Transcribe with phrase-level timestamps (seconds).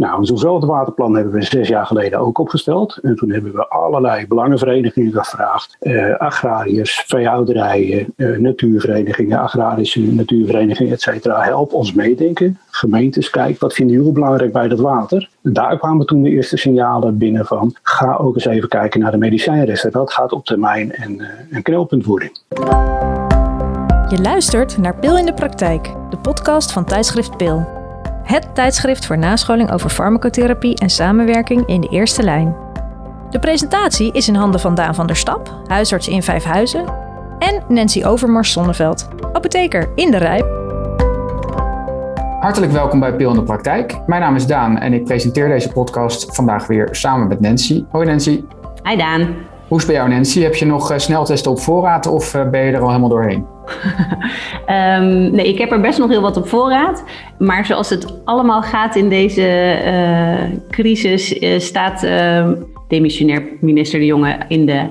[0.00, 2.98] Nou, zo'nzelfde waterplan hebben we zes jaar geleden ook opgesteld.
[3.02, 5.76] En toen hebben we allerlei belangenverenigingen gevraagd.
[5.80, 11.42] Uh, agrariërs, veehouderijen, uh, natuurverenigingen, agrarische natuurverenigingen, et cetera.
[11.42, 12.58] Help ons meedenken.
[12.70, 15.28] Gemeentes, kijk, wat vinden jullie belangrijk bij dat water?
[15.42, 17.74] En daar kwamen toen de eerste signalen binnen van...
[17.82, 19.92] ga ook eens even kijken naar de medicijnresten.
[19.92, 22.38] Dat gaat op termijn en, uh, en knelpuntvoeding.
[24.08, 27.79] Je luistert naar Pil in de Praktijk, de podcast van tijdschrift Pil.
[28.30, 32.56] Het tijdschrift voor nascholing over farmacotherapie en samenwerking in de eerste lijn.
[33.30, 36.84] De presentatie is in handen van Daan van der Stap, huisarts in Vijfhuizen,
[37.38, 40.46] en Nancy Overmars Zonneveld, apotheker in de Rijp.
[42.40, 44.00] Hartelijk welkom bij Pil in de Praktijk.
[44.06, 47.84] Mijn naam is Daan en ik presenteer deze podcast vandaag weer samen met Nancy.
[47.90, 48.44] Hoi Nancy.
[48.82, 49.49] Hi Daan.
[49.70, 50.40] Hoe is het bij jou Nancy?
[50.40, 53.46] Heb je nog sneltesten op voorraad of ben je er al helemaal doorheen?
[54.68, 57.04] um, nee, ik heb er best nog heel wat op voorraad.
[57.38, 62.48] Maar zoals het allemaal gaat in deze uh, crisis, uh, staat uh,
[62.88, 64.86] demissionair minister De Jonge in de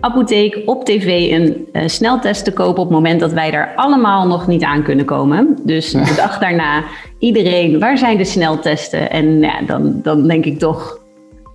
[0.00, 4.46] apotheek op tv een sneltest te kopen op het moment dat wij daar allemaal nog
[4.46, 5.58] niet aan kunnen komen.
[5.64, 6.84] Dus de dag daarna,
[7.18, 9.10] iedereen, waar zijn de sneltesten?
[9.10, 10.98] En ja, dan, dan denk ik toch,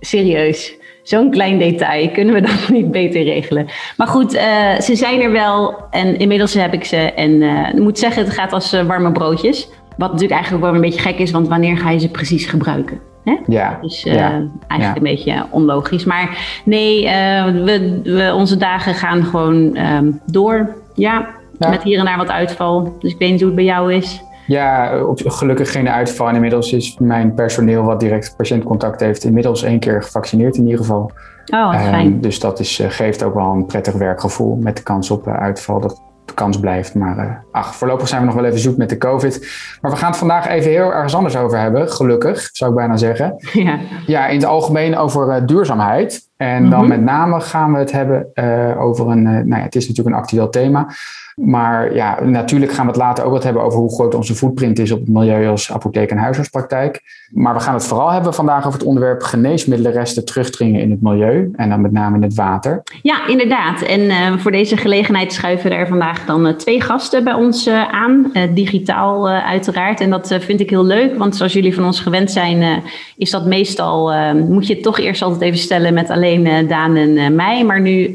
[0.00, 2.10] serieus, zo'n klein detail.
[2.10, 3.66] Kunnen we dat niet beter regelen?
[3.96, 6.96] Maar goed, uh, ze zijn er wel en inmiddels heb ik ze.
[6.96, 9.68] En uh, ik moet zeggen, het gaat als uh, warme broodjes.
[9.96, 13.00] Wat natuurlijk eigenlijk wel een beetje gek is, want wanneer ga je ze precies gebruiken?
[13.24, 13.36] Hè?
[13.46, 13.78] Ja.
[13.80, 14.30] Dus ja.
[14.68, 14.94] eigenlijk ja.
[14.94, 16.04] een beetje onlogisch.
[16.04, 17.04] Maar nee,
[17.52, 20.76] we, we, onze dagen gaan gewoon um, door.
[20.94, 22.96] Ja, ja, met hier en daar wat uitval.
[23.00, 24.22] Dus ik weet niet hoe het bij jou is.
[24.46, 26.28] Ja, op, gelukkig geen uitval.
[26.28, 30.78] En inmiddels is mijn personeel wat direct patiëntcontact heeft, inmiddels één keer gevaccineerd in ieder
[30.78, 31.10] geval.
[31.46, 32.06] Oh, wat fijn.
[32.06, 35.26] Um, dus dat is, uh, geeft ook wel een prettig werkgevoel met de kans op
[35.26, 35.80] uh, uitval.
[35.80, 36.94] Dat de kans blijft.
[36.94, 39.48] Maar uh, ach, voorlopig zijn we nog wel even zoek met de COVID.
[39.80, 41.90] Maar we gaan het vandaag even heel ergens anders over hebben.
[41.90, 43.36] Gelukkig, zou ik bijna zeggen.
[43.52, 46.28] Ja, ja in het algemeen over duurzaamheid.
[46.36, 48.30] En dan met name gaan we het hebben
[48.78, 50.86] over een, nou ja, het is natuurlijk een actueel thema.
[51.34, 54.78] Maar ja, natuurlijk gaan we het later ook wat hebben over hoe groot onze footprint
[54.78, 57.02] is op het milieu als apotheek- en huisartspraktijk.
[57.32, 61.50] Maar we gaan het vooral hebben vandaag over het onderwerp geneesmiddelenresten terugdringen in het milieu.
[61.56, 62.82] En dan met name in het water.
[63.02, 63.82] Ja, inderdaad.
[63.82, 67.88] En uh, voor deze gelegenheid schuiven er vandaag dan uh, twee gasten bij ons uh,
[67.88, 68.32] aan.
[68.54, 70.00] digitaal uiteraard.
[70.00, 72.82] En dat vind ik heel leuk, want zoals jullie van ons gewend zijn,
[73.16, 77.34] is dat meestal, moet je het toch eerst altijd even stellen met alleen Daan en
[77.34, 77.64] mij.
[77.64, 78.10] Maar nu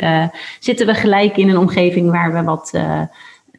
[0.60, 2.80] zitten we gelijk in een omgeving waar we wat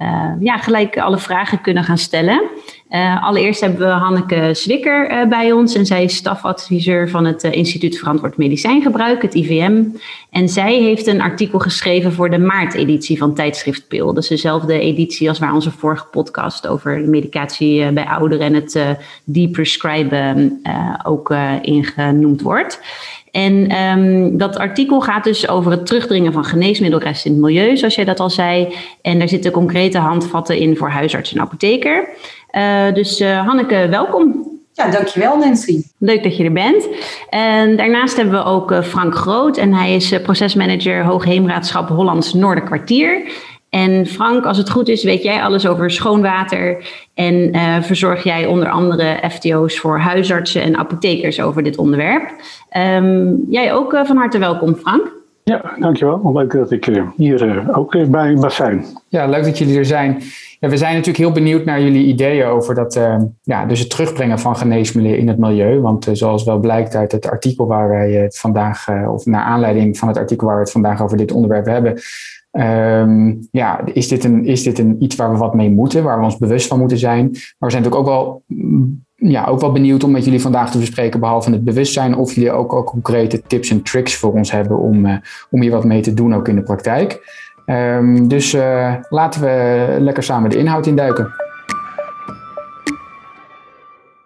[0.03, 2.43] uh, ja, gelijk alle vragen kunnen gaan stellen.
[2.91, 7.43] Uh, allereerst hebben we Hanneke Zwikker uh, bij ons en zij is stafadviseur van het
[7.43, 9.83] Instituut Verantwoord Medicijngebruik, het IVM.
[10.31, 14.15] En zij heeft een artikel geschreven voor de maarteditie van tijdschrift Pil.
[14.15, 20.61] Dus dezelfde editie als waar onze vorige podcast over medicatie bij ouderen en het deprescriben
[21.05, 22.81] ook ingenoemd wordt.
[23.31, 27.95] En um, dat artikel gaat dus over het terugdringen van geneesmiddelresten in het milieu, zoals
[27.95, 28.75] jij dat al zei.
[29.03, 32.09] En daar zitten concrete handvatten in voor huisarts en apotheker.
[32.53, 34.49] Uh, dus uh, Hanneke, welkom.
[34.73, 35.83] Ja, dankjewel Nancy.
[35.99, 36.89] Leuk dat je er bent.
[37.29, 43.23] En daarnaast hebben we ook uh, Frank Groot en hij is procesmanager Hoogheemraadschap Hollands Noorderkwartier.
[43.71, 46.85] En Frank, als het goed is, weet jij alles over schoonwater
[47.21, 52.31] en uh, verzorg jij onder andere FTO's voor huisartsen en apothekers over dit onderwerp.
[52.77, 55.13] Um, jij ook uh, van harte welkom, Frank.
[55.45, 56.33] Ja, dankjewel.
[56.33, 58.85] Leuk dat ik uh, hier ook bij mag zijn.
[59.09, 60.23] Ja, leuk dat jullie er zijn.
[60.61, 63.01] Ja, we zijn natuurlijk heel benieuwd naar jullie ideeën over dat,
[63.43, 65.81] ja, dus het terugbrengen van geneesmiddelen in het milieu.
[65.81, 70.09] Want zoals wel blijkt uit het artikel waar wij het vandaag, of naar aanleiding van
[70.09, 72.01] het artikel waar we het vandaag over dit onderwerp hebben,
[72.53, 76.19] Um, ja, is dit, een, is dit een iets waar we wat mee moeten, waar
[76.19, 77.31] we ons bewust van moeten zijn?
[77.31, 78.43] Maar we zijn natuurlijk ook wel,
[79.15, 82.53] ja, ook wel benieuwd om met jullie vandaag te bespreken, behalve het bewustzijn, of jullie
[82.53, 85.17] ook, ook concrete tips en tricks voor ons hebben om, uh,
[85.51, 87.39] om hier wat mee te doen, ook in de praktijk.
[87.67, 91.33] Um, dus uh, laten we lekker samen de inhoud induiken.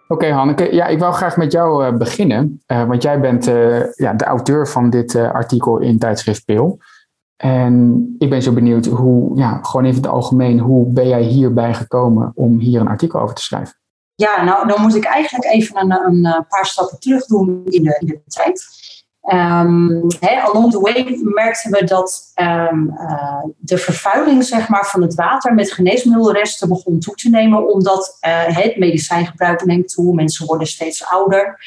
[0.07, 0.73] Oké, Hanneke.
[0.75, 2.61] Ja, ik wil graag met jou uh, beginnen.
[2.67, 3.45] want jij bent
[3.95, 6.79] ja, de auteur van dit artikel in tijdschrift Pil.
[7.37, 11.73] En ik ben zo benieuwd hoe, ja, gewoon even het algemeen, hoe ben jij hierbij
[11.73, 13.75] gekomen om hier een artikel over te schrijven?
[14.15, 17.97] Ja, nou dan moet ik eigenlijk even een, een paar stappen terug doen in de,
[17.99, 18.83] in de tijd.
[19.33, 25.15] Um, along the way merkten we dat um, uh, de vervuiling zeg maar, van het
[25.15, 30.67] water met geneesmiddelresten begon toe te nemen, omdat uh, het medicijngebruik neemt toe, mensen worden
[30.67, 31.59] steeds ouder.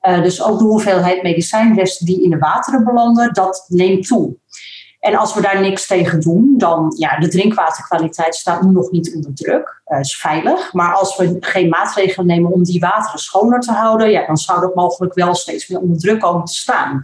[0.00, 4.36] Dus ook de hoeveelheid medicijnresten die in de wateren belanden, dat neemt toe.
[5.00, 9.14] En als we daar niks tegen doen, dan ja, de drinkwaterkwaliteit staat nu nog niet
[9.14, 9.82] onder druk.
[9.86, 10.72] Uh, is veilig.
[10.72, 14.60] Maar als we geen maatregelen nemen om die wateren schoner te houden, ja, dan zou
[14.60, 17.02] dat mogelijk wel steeds meer onder druk komen te staan.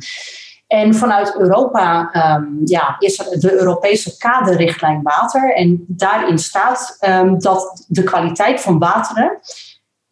[0.67, 5.55] En vanuit Europa um, ja, is er de Europese kaderrichtlijn water.
[5.55, 9.39] En daarin staat um, dat de kwaliteit van wateren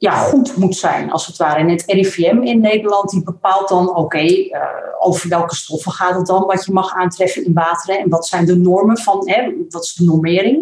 [0.05, 1.59] ja, goed moet zijn, als het ware.
[1.59, 4.61] En het RIVM in Nederland die bepaalt dan, oké, okay, uh,
[4.99, 8.45] over welke stoffen gaat het dan, wat je mag aantreffen in wateren en wat zijn
[8.45, 10.57] de normen van, hè, wat is de normering.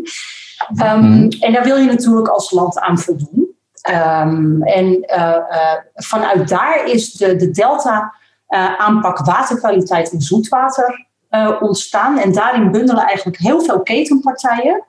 [0.83, 3.57] Um, en daar wil je natuurlijk als land aan voldoen.
[3.91, 8.15] Um, en uh, uh, vanuit daar is de, de delta
[8.79, 11.07] aanpak waterkwaliteit in zoetwater
[11.61, 12.19] ontstaan.
[12.19, 14.85] En daarin bundelen eigenlijk heel veel ketenpartijen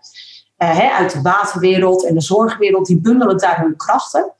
[0.58, 4.34] uh, uit de waterwereld en de zorgwereld, die bundelen daar hun krachten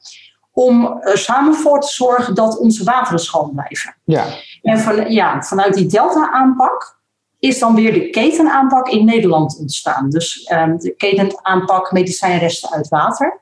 [0.52, 3.96] om er samen voor te zorgen dat onze wateren schoon blijven.
[4.04, 4.24] Ja.
[4.62, 6.98] En van, ja, vanuit die delta-aanpak
[7.38, 10.10] is dan weer de ketenaanpak in Nederland ontstaan.
[10.10, 13.40] Dus um, de ketenaanpak medicijnresten uit water.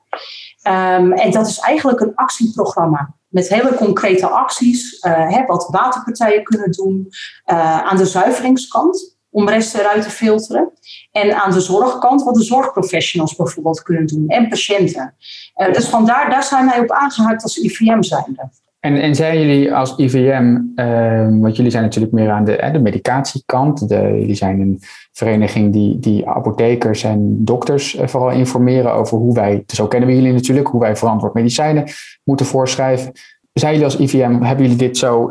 [0.62, 6.42] Um, en dat is eigenlijk een actieprogramma met hele concrete acties, uh, hè, wat waterpartijen
[6.42, 7.08] kunnen doen
[7.46, 10.70] uh, aan de zuiveringskant om resten eruit te filteren.
[11.12, 15.14] En aan de zorgkant wat de zorgprofessionals bijvoorbeeld kunnen doen en patiënten.
[15.56, 18.50] Uh, dus vandaar, daar zijn wij op aangehaakt als IVM zijnde.
[18.81, 22.79] En, en zijn jullie als IVM, uh, want jullie zijn natuurlijk meer aan de, de
[22.79, 23.88] medicatiekant.
[23.88, 24.81] De, jullie zijn een
[25.12, 30.14] vereniging die, die apothekers en dokters uh, vooral informeren over hoe wij, zo kennen we
[30.14, 31.84] jullie natuurlijk, hoe wij verantwoord medicijnen
[32.25, 33.12] moeten voorschrijven.
[33.52, 35.31] Zijn jullie als IVM, hebben jullie dit zo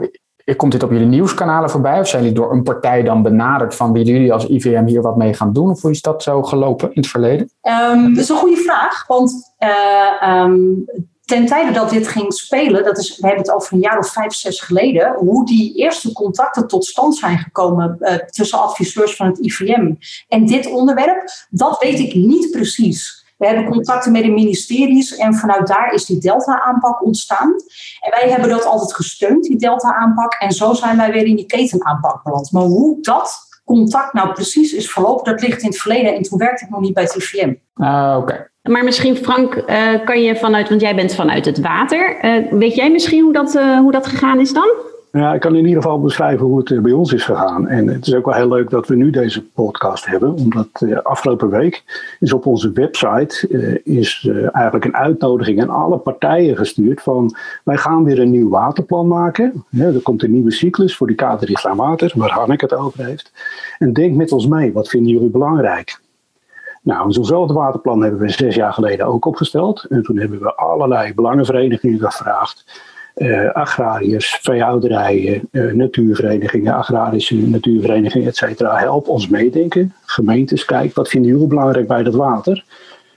[0.58, 2.00] Komt dit op jullie nieuwskanalen voorbij?
[2.00, 5.18] Of zijn jullie door een partij dan benaderd van willen jullie als IVM hier wat
[5.18, 5.70] mee gaan doen?
[5.70, 7.52] Of hoe is dat zo gelopen in het verleden?
[7.64, 9.08] Um, dat is een goede vraag.
[9.08, 10.86] Want uh, um,
[11.32, 14.12] ten tijde dat dit ging spelen, dat is, we hebben het over een jaar of
[14.12, 19.28] vijf, zes geleden, hoe die eerste contacten tot stand zijn gekomen uh, tussen adviseurs van
[19.28, 19.94] het IVM
[20.28, 23.21] en dit onderwerp, dat weet ik niet precies.
[23.42, 27.50] We hebben contacten met de ministeries en vanuit daar is die Delta-aanpak ontstaan.
[28.00, 30.34] En wij hebben dat altijd gesteund, die Delta-aanpak.
[30.34, 32.52] En zo zijn wij weer in die ketenaanpak beland.
[32.52, 36.16] Maar hoe dat contact nou precies is verlopen, dat ligt in het verleden.
[36.16, 37.54] En toen werkte ik nog niet bij het IVM.
[37.74, 38.50] Ah, oké.
[38.62, 42.26] Maar misschien, Frank, uh, kan je vanuit, want jij bent vanuit het water.
[42.26, 44.70] Uh, weet jij misschien hoe dat, uh, hoe dat gegaan is dan?
[45.12, 47.68] Ja, ik kan in ieder geval beschrijven hoe het bij ons is gegaan.
[47.68, 50.98] En het is ook wel heel leuk dat we nu deze podcast hebben, omdat uh,
[50.98, 51.84] afgelopen week
[52.20, 57.78] is op onze website uh, is, eigenlijk een uitnodiging aan alle partijen gestuurd van wij
[57.78, 59.66] gaan weer een nieuw waterplan maken.
[59.78, 63.32] Er komt een nieuwe cyclus voor die kaderrichtlijn water, waar Hanneke het over heeft.
[63.78, 66.00] En denk met ons mee, wat vinden jullie belangrijk?
[66.82, 69.86] Nou, zo'nzelfde waterplan hebben we zes jaar geleden ook opgesteld.
[69.90, 72.66] En toen hebben we allerlei belangenverenigingen gevraagd
[73.54, 78.78] agrariërs, veehouderijen, uh, natuurverenigingen, agrarische natuurverenigingen, et cetera.
[78.78, 79.94] Help ons meedenken.
[80.06, 82.64] Gemeentes, kijk, wat vinden jullie belangrijk bij dat water?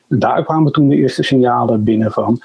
[0.09, 2.41] En daar kwamen toen de eerste signalen binnen van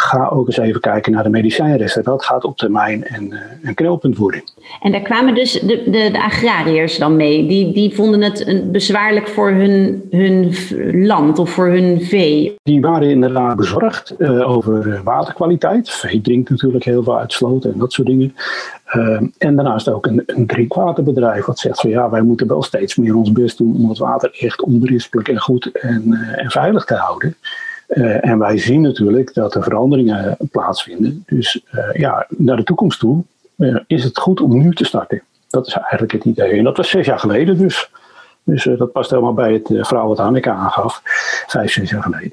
[0.00, 2.02] ga ook eens even kijken naar de medicijnresten.
[2.02, 4.42] Dat gaat op termijn en uh, een knelpunt worden.
[4.80, 7.46] En daar kwamen dus de, de, de, agrariërs dan mee.
[7.46, 10.54] Die, die vonden het bezwaarlijk voor hun, hun
[11.06, 12.56] land of voor hun vee.
[12.62, 15.90] Die waren inderdaad bezorgd uh, over waterkwaliteit.
[15.90, 18.34] Vee drinkt natuurlijk heel veel uit sloten en dat soort dingen.
[18.92, 22.96] Uh, en daarnaast ook een, een drinkwaterbedrijf wat zegt van ja, wij moeten wel steeds
[22.96, 26.94] meer ons best doen om het water echt onberispelijk en goed en, en veilig te
[26.94, 27.36] houden.
[27.90, 31.24] Uh, en wij zien natuurlijk dat er veranderingen plaatsvinden.
[31.26, 33.22] Dus uh, ja, naar de toekomst toe
[33.86, 35.22] is het goed om nu te starten.
[35.48, 36.58] Dat is eigenlijk het idee.
[36.58, 37.90] En dat was zes jaar geleden dus.
[38.42, 41.00] Dus dat past helemaal bij het verhaal wat Anneke aangaf.
[41.46, 42.32] Vijf, zes jaar geleden.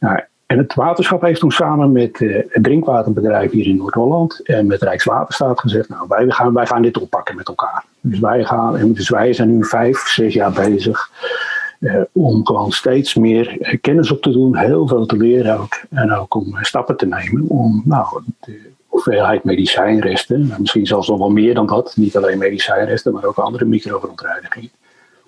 [0.00, 4.82] Nou, en het waterschap heeft toen samen met het drinkwaterbedrijf hier in Noord-Holland en met
[4.82, 7.84] Rijkswaterstaat gezegd, nou wij gaan, wij gaan dit oppakken met elkaar.
[8.00, 11.10] Dus wij gaan, dus wij zijn nu vijf, zes jaar bezig
[12.12, 15.80] om gewoon steeds meer eh, kennis op te doen, heel veel te leren ook.
[15.90, 21.18] En ook om uh, stappen te nemen om nou, de hoeveelheid medicijnresten, misschien zelfs nog
[21.18, 24.70] wel meer dan dat, niet alleen medicijnresten, maar ook andere microverontreinigingen,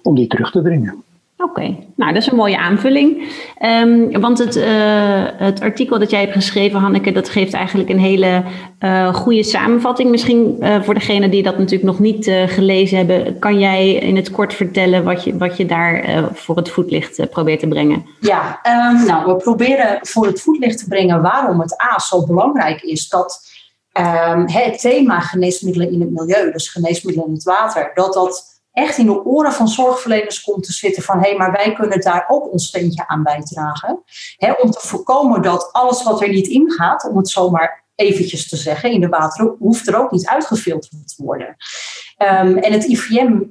[0.03, 1.03] om die terug te dringen.
[1.49, 3.33] Oké, nou dat is een mooie aanvulling.
[3.83, 4.65] Um, want het, uh,
[5.37, 8.43] het artikel dat jij hebt geschreven, Hanneke, dat geeft eigenlijk een hele
[8.81, 10.11] uh, goede samenvatting.
[10.11, 14.31] Misschien uh, voor degenen die dat natuurlijk nog niet gelezen hebben, kan jij in het
[14.31, 18.07] kort vertellen wat je, wat je daar voor het voetlicht probeert te brengen?
[18.21, 18.61] Ja,
[18.91, 23.09] um, nou we proberen voor het voetlicht te brengen waarom het A zo belangrijk is
[23.09, 23.41] dat
[23.99, 28.99] um, het thema geneesmiddelen in het milieu, dus geneesmiddelen in het water, dat dat echt
[28.99, 32.25] in de oren van zorgverleners komt te zitten van hé, hey, maar wij kunnen daar
[32.29, 34.03] ook ons steentje aan bijdragen.
[34.63, 38.91] om te voorkomen dat alles wat er niet ingaat, om het zomaar eventjes te zeggen,
[38.91, 41.57] in de wateren hoeft er ook niet uitgefilterd te worden.
[42.17, 43.43] Ehm, en het IVM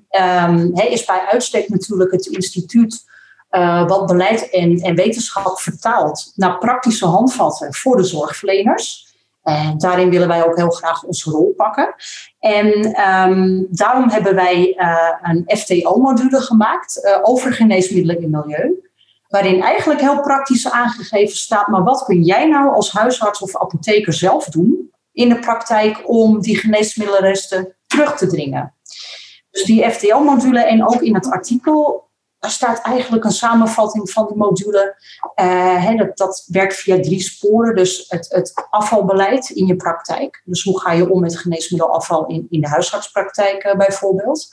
[0.46, 3.12] um, is bij uitstek natuurlijk het instituut
[3.51, 9.12] uh, wat beleid en wetenschap vertaalt naar praktische handvatten voor de zorgverleners.
[9.44, 11.96] En daarin willen wij ook heel graag onze rol pakken.
[12.40, 18.90] En um, daarom hebben wij uh, een FTO-module gemaakt uh, over geneesmiddelen in milieu.
[19.28, 24.14] Waarin eigenlijk heel praktisch aangegeven staat, maar wat kun jij nou als huisarts of apotheker
[24.14, 28.74] zelf doen in de praktijk om die geneesmiddelenresten terug te dringen?
[29.52, 32.08] Dus die FTO-module en ook in het artikel
[32.44, 34.96] daar staat eigenlijk een samenvatting van de module.
[35.42, 37.76] Uh, dat, dat, werkt via drie sporen.
[37.76, 40.42] Dus het, het, afvalbeleid in je praktijk.
[40.46, 44.48] Dus hoe ga je om met geneesmiddelafval in, in de huisartspraktijk uh, bijvoorbeeld.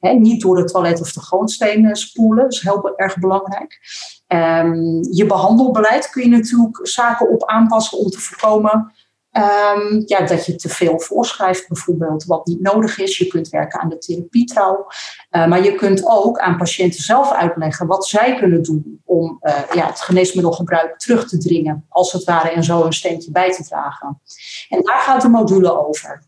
[0.00, 2.42] niet door de toilet of de gootsteen uh, spoelen.
[2.42, 3.80] Dat is heel erg belangrijk.
[4.28, 8.92] Um, je behandelbeleid kun je natuurlijk zaken op aanpassen om te voorkomen
[9.36, 13.18] Um, ja, dat je te veel voorschrijft, bijvoorbeeld, wat niet nodig is.
[13.18, 14.86] Je kunt werken aan de therapietrouw.
[15.30, 19.52] Uh, maar je kunt ook aan patiënten zelf uitleggen wat zij kunnen doen om uh,
[19.72, 23.64] ja, het geneesmiddelgebruik terug te dringen, als het ware, en zo een steentje bij te
[23.64, 24.20] dragen.
[24.68, 26.22] En daar gaat de module over.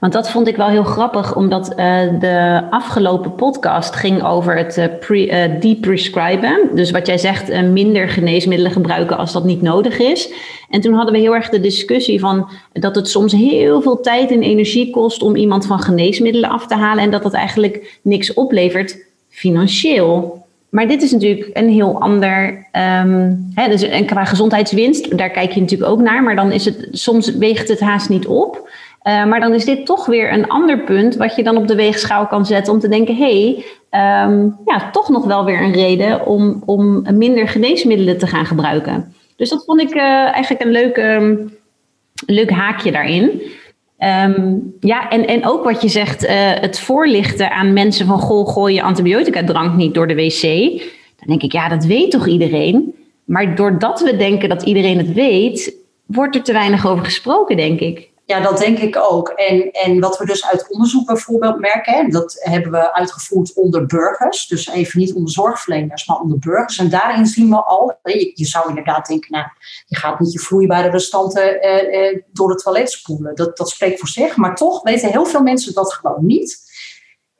[0.00, 1.76] Want dat vond ik wel heel grappig, omdat uh,
[2.20, 6.58] de afgelopen podcast ging over het uh, pre, uh, deprescriben.
[6.74, 10.32] Dus wat jij zegt, minder geneesmiddelen gebruiken als dat niet nodig is.
[10.70, 14.30] En toen hadden we heel erg de discussie van dat het soms heel veel tijd
[14.30, 18.34] en energie kost om iemand van geneesmiddelen af te halen en dat dat eigenlijk niks
[18.34, 18.96] oplevert
[19.28, 20.42] financieel.
[20.68, 22.66] Maar dit is natuurlijk een heel ander.
[22.72, 26.22] Um, hè, dus, en qua gezondheidswinst, daar kijk je natuurlijk ook naar.
[26.22, 28.70] Maar dan is het soms weegt het haast niet op.
[29.04, 31.74] Uh, maar dan is dit toch weer een ander punt wat je dan op de
[31.74, 33.64] weegschaal kan zetten om te denken: hey,
[34.24, 39.14] um, ja, toch nog wel weer een reden om, om minder geneesmiddelen te gaan gebruiken.
[39.36, 40.96] Dus dat vond ik uh, eigenlijk een leuk,
[42.26, 43.42] leuk haakje daarin.
[43.98, 48.48] Um, ja, en, en ook wat je zegt, uh, het voorlichten aan mensen van goh,
[48.48, 50.42] gooi je antibiotica-drank niet door de wc.
[51.18, 52.94] Dan denk ik, ja, dat weet toch iedereen?
[53.24, 55.74] Maar doordat we denken dat iedereen het weet,
[56.06, 58.12] wordt er te weinig over gesproken, denk ik.
[58.26, 59.28] Ja, dat denk ik ook.
[59.28, 64.46] En, en wat we dus uit onderzoek bijvoorbeeld merken, dat hebben we uitgevoerd onder burgers.
[64.46, 66.78] Dus even niet onder zorgverleners, maar onder burgers.
[66.78, 69.46] En daarin zien we al, je, je zou inderdaad denken, nou,
[69.86, 73.34] je gaat niet je vloeibare restanten eh, eh, door het toilet spoelen.
[73.34, 74.36] Dat, dat spreekt voor zich.
[74.36, 76.72] Maar toch weten heel veel mensen dat gewoon niet.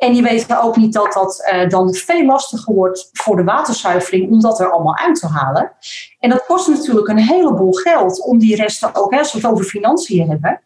[0.05, 4.31] En die weten ook niet dat dat uh, dan veel lastiger wordt voor de waterzuivering
[4.31, 5.73] om dat er allemaal uit te halen.
[6.21, 9.47] En dat kost natuurlijk een heleboel geld om die resten ook, hè, als we het
[9.47, 10.63] over financiën hebben,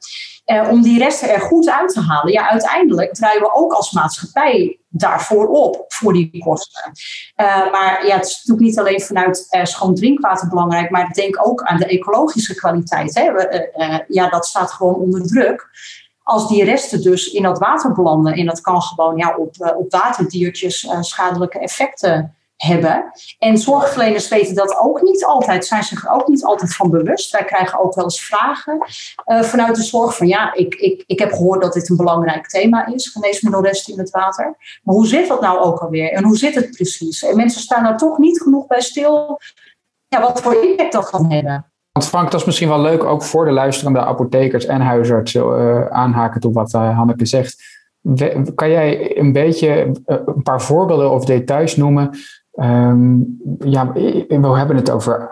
[0.46, 2.32] uh, om die resten er goed uit te halen.
[2.32, 6.92] Ja, uiteindelijk draaien we ook als maatschappij daarvoor op, voor die kosten.
[7.36, 11.62] Uh, maar ja, het is natuurlijk niet alleen vanuit schoon drinkwater belangrijk, maar denk ook
[11.62, 13.14] aan de ecologische kwaliteit.
[13.14, 13.32] Hè.
[13.32, 15.70] We, ja, dat staat gewoon onder druk
[16.28, 19.76] als die resten dus in dat water belanden, en dat kan gewoon ja, op, uh,
[19.76, 23.12] op waterdiertjes uh, schadelijke effecten hebben.
[23.38, 27.30] En zorgverleners weten dat ook niet altijd, zijn zich ook niet altijd van bewust.
[27.30, 28.78] Wij krijgen ook wel eens vragen
[29.26, 32.48] uh, vanuit de zorg van ja, ik, ik, ik heb gehoord dat dit een belangrijk
[32.48, 34.56] thema is, geneesmiddelresten in het water.
[34.82, 37.22] Maar hoe zit dat nou ook alweer en hoe zit het precies?
[37.22, 39.38] En mensen staan daar toch niet genoeg bij stil
[40.08, 41.67] ja, wat voor impact dat kan hebben.
[41.98, 45.86] Want Frank, dat is misschien wel leuk ook voor de luisterende apothekers en huisartsen uh,
[45.86, 47.62] aanhaken op wat uh, Hanneke zegt.
[48.54, 52.10] kan jij een beetje uh, een paar voorbeelden of details noemen?
[52.54, 55.30] Um, ja, we hebben het over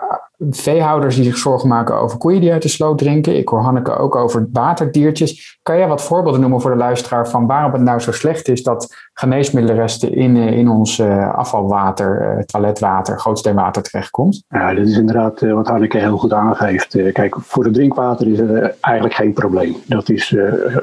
[0.50, 3.36] veehouders die zich zorgen maken over koeien die uit de sloot drinken.
[3.36, 5.58] Ik hoor Hanneke ook over waterdiertjes.
[5.62, 8.62] Kan jij wat voorbeelden noemen voor de luisteraar van waarom het nou zo slecht is
[8.62, 14.44] dat geneesmiddelenresten in, eh, in ons uh, afvalwater, uh, toiletwater, grootsteenwater terechtkomt?
[14.48, 17.12] Ja, dat is inderdaad wat Hanneke heel goed aangeeft.
[17.12, 19.76] kijk, voor het drinkwater is er eigenlijk geen probleem.
[19.86, 20.36] Dat is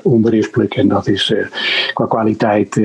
[0.03, 1.35] onberispelijk en dat is
[1.93, 2.81] qua kwaliteit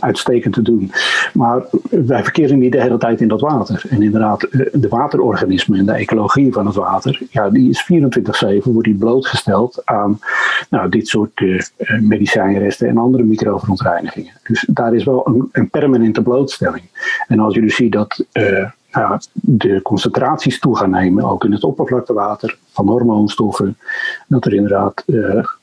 [0.00, 0.92] uitstekend te doen.
[1.32, 3.82] Maar wij verkeren niet de hele tijd in dat water.
[3.88, 4.40] En inderdaad,
[4.72, 9.82] de waterorganismen en de ecologie van het water, ja, die is 24-7, wordt die blootgesteld
[9.84, 10.18] aan
[10.70, 11.60] nou, dit soort uh,
[12.00, 14.32] medicijnresten en andere microverontreinigingen.
[14.42, 16.84] Dus daar is wel een, een permanente blootstelling.
[17.28, 21.64] En als jullie zien dat uh, nou, de concentraties toe gaan nemen, ook in het
[21.64, 23.78] oppervlaktewater van hormoonstoffen,
[24.26, 25.04] dat er inderdaad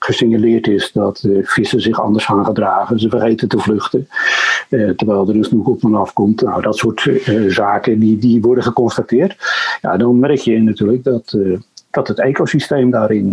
[0.10, 4.08] gesignaleerd is dat uh, vissen zich anders gaan gedragen, ze vergeten te vluchten,
[4.70, 6.42] uh, terwijl er dus nog op en af komt.
[6.42, 7.10] Nou, dat soort
[7.48, 9.36] zaken die, die worden geconstateerd.
[9.82, 11.38] Ja, dan merk je natuurlijk dat,
[11.92, 13.32] dat het ecosysteem daarin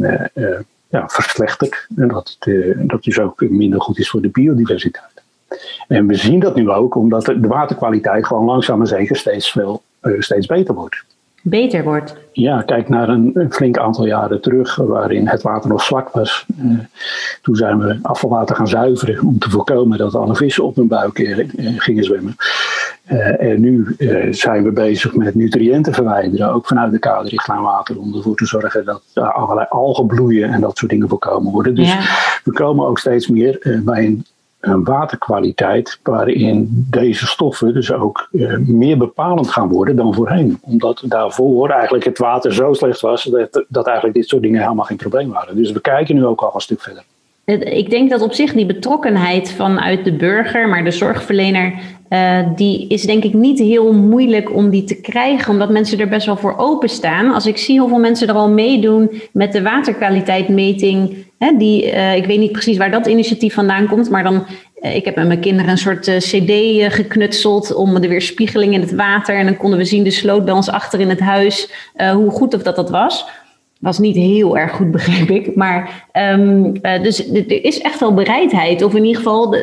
[0.88, 5.22] ja, verslechtert en dat het, dat dus ook minder goed is voor de biodiversiteit.
[5.88, 9.82] En we zien dat nu ook, omdat de waterkwaliteit gewoon langzaam maar zeker steeds, veel,
[10.18, 11.04] steeds beter wordt.
[11.48, 12.16] Beter wordt?
[12.32, 16.46] Ja, kijk naar een, flink aantal jaren terug, waarin het water nog zwak was.
[16.62, 16.78] Uh,
[17.42, 21.18] toen zijn we afvalwater gaan zuiveren om te voorkomen dat alle vissen op hun buik
[21.18, 22.36] uh, gingen zwemmen.
[23.10, 23.96] Uh, en nu
[24.30, 28.84] zijn we bezig met nutriënten verwijderen, ook vanuit de kaderrichtlijn water, om ervoor te zorgen
[28.84, 31.74] dat allerlei algen bloeien en dat soort dingen voorkomen worden.
[31.74, 32.00] Dus ja.
[32.44, 34.24] we komen ook steeds meer bij een
[34.66, 40.58] een waterkwaliteit waarin deze stoffen dus ook uh, meer bepalend gaan worden dan voorheen.
[40.62, 44.84] Omdat daarvoor eigenlijk het water zo slecht was dat, dat eigenlijk dit soort dingen helemaal
[44.84, 45.56] geen probleem waren.
[45.56, 47.04] Dus we kijken nu ook al een stuk verder.
[47.46, 51.72] Ik denk dat op zich die betrokkenheid vanuit de burger, maar de zorgverlener,
[52.10, 56.08] uh, die is denk ik niet heel moeilijk om die te krijgen, omdat mensen er
[56.08, 57.34] best wel voor openstaan.
[57.34, 62.26] Als ik zie hoeveel mensen er al meedoen met de waterkwaliteitmeting, hè, die, uh, ik
[62.26, 64.46] weet niet precies waar dat initiatief vandaan komt, maar dan,
[64.80, 66.52] uh, ik heb met mijn kinderen een soort cd
[66.94, 70.54] geknutseld om de weerspiegeling in het water en dan konden we zien de sloot bij
[70.54, 71.70] ons achter in het huis,
[72.12, 73.26] hoe goed of dat dat was
[73.78, 75.54] was niet heel erg goed, begreep ik.
[75.54, 78.82] Maar um, uh, dus er is echt wel bereidheid.
[78.82, 79.56] Of in ieder geval,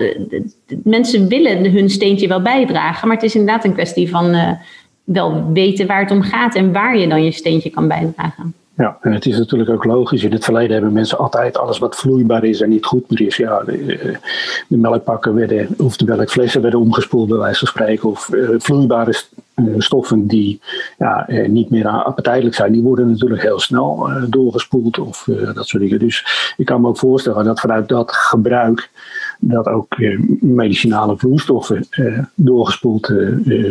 [0.83, 3.07] mensen willen hun steentje wel bijdragen.
[3.07, 4.51] Maar het is inderdaad een kwestie van uh,
[5.03, 8.53] wel weten waar het om gaat en waar je dan je steentje kan bijdragen.
[8.77, 10.23] Ja, en het is natuurlijk ook logisch.
[10.23, 13.37] In het verleden hebben mensen altijd alles wat vloeibaar is en niet goed meer is.
[13.37, 14.17] Ja, de,
[14.67, 18.09] de melkpakken werden, of de melkflessen werden omgespoeld, bij wijze van spreken.
[18.09, 19.13] Of uh, vloeibare
[19.55, 20.61] uh, stoffen die
[20.97, 25.99] ja, niet meer appetijtelijk zijn, die worden natuurlijk heel snel doorgespoeld of dat soort dingen.
[25.99, 28.89] Dus ik kan me ook voorstellen dat vanuit dat gebruik
[29.39, 29.95] dat ook
[30.39, 31.87] medicinale vloeistoffen
[32.35, 33.13] doorgespoeld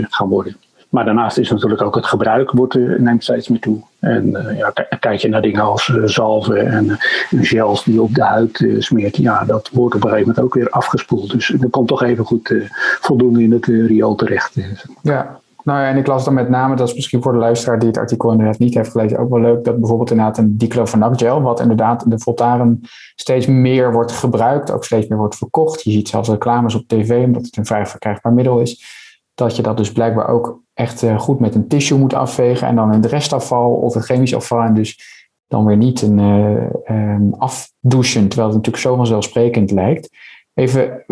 [0.08, 0.56] gaan worden.
[0.92, 3.82] Maar daarnaast is natuurlijk ook het gebruik wordt, neemt steeds meer toe.
[3.98, 6.96] En uh, ja, kijk je naar dingen als uh, zalven en
[7.30, 9.16] gels die op de huid smeert.
[9.16, 11.30] Ja, dat wordt op een gegeven moment ook weer afgespoeld.
[11.30, 12.54] Dus er komt toch even goed
[13.00, 14.56] voldoende in het riool terecht.
[15.02, 17.78] Ja, nou ja, en ik las dan met name, dat is misschien voor de luisteraar
[17.78, 21.20] die het artikel inderdaad niet heeft gelezen, ook wel leuk, dat bijvoorbeeld inderdaad een diclofenac
[21.20, 22.80] wat inderdaad de Voltaren
[23.14, 25.82] steeds meer wordt gebruikt, ook steeds meer wordt verkocht.
[25.82, 29.00] Je ziet zelfs reclames op tv, omdat het een vrij verkrijgbaar middel is
[29.34, 32.74] dat je dat dus blijkbaar ook echt eh, goed met een tissue moet afvegen en
[32.74, 37.38] dan in het restafval of het chemisch afval en dus dan weer niet een uh,
[37.38, 40.08] afdouchen, terwijl het natuurlijk zo vanzelfsprekend lijkt.
[40.54, 41.04] Even,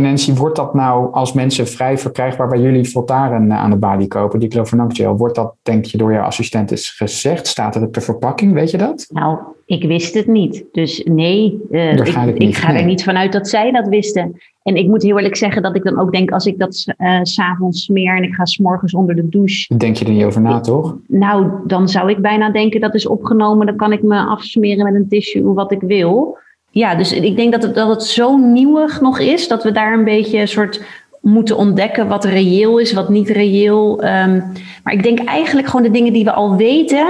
[0.00, 4.40] Nancy, wordt dat nou als mensen vrij verkrijgbaar bij jullie Voltaren aan de balie kopen,
[4.40, 7.46] die clovernant gel, wordt dat denk je door jouw assistent eens gezegd?
[7.46, 9.06] Staat er op de verpakking, weet je dat?
[9.08, 10.64] Nou, ik wist het niet.
[10.72, 14.40] Dus nee, uh, ik, ga, ik ga er niet vanuit dat zij dat wisten.
[14.62, 17.18] En ik moet heel eerlijk zeggen dat ik dan ook denk, als ik dat uh,
[17.22, 19.76] s'avonds smeer en ik ga s'morgens onder de douche.
[19.76, 20.96] Denk je er niet over na, toch?
[21.06, 23.66] Nou, dan zou ik bijna denken dat is opgenomen.
[23.66, 26.38] Dan kan ik me afsmeren met een tissue wat ik wil.
[26.70, 29.92] Ja, dus ik denk dat het, dat het zo nieuwig nog is dat we daar
[29.92, 30.82] een beetje een soort
[31.20, 34.04] moeten ontdekken wat reëel is, wat niet reëel.
[34.04, 34.42] Um,
[34.82, 37.06] maar ik denk eigenlijk gewoon de dingen die we al weten.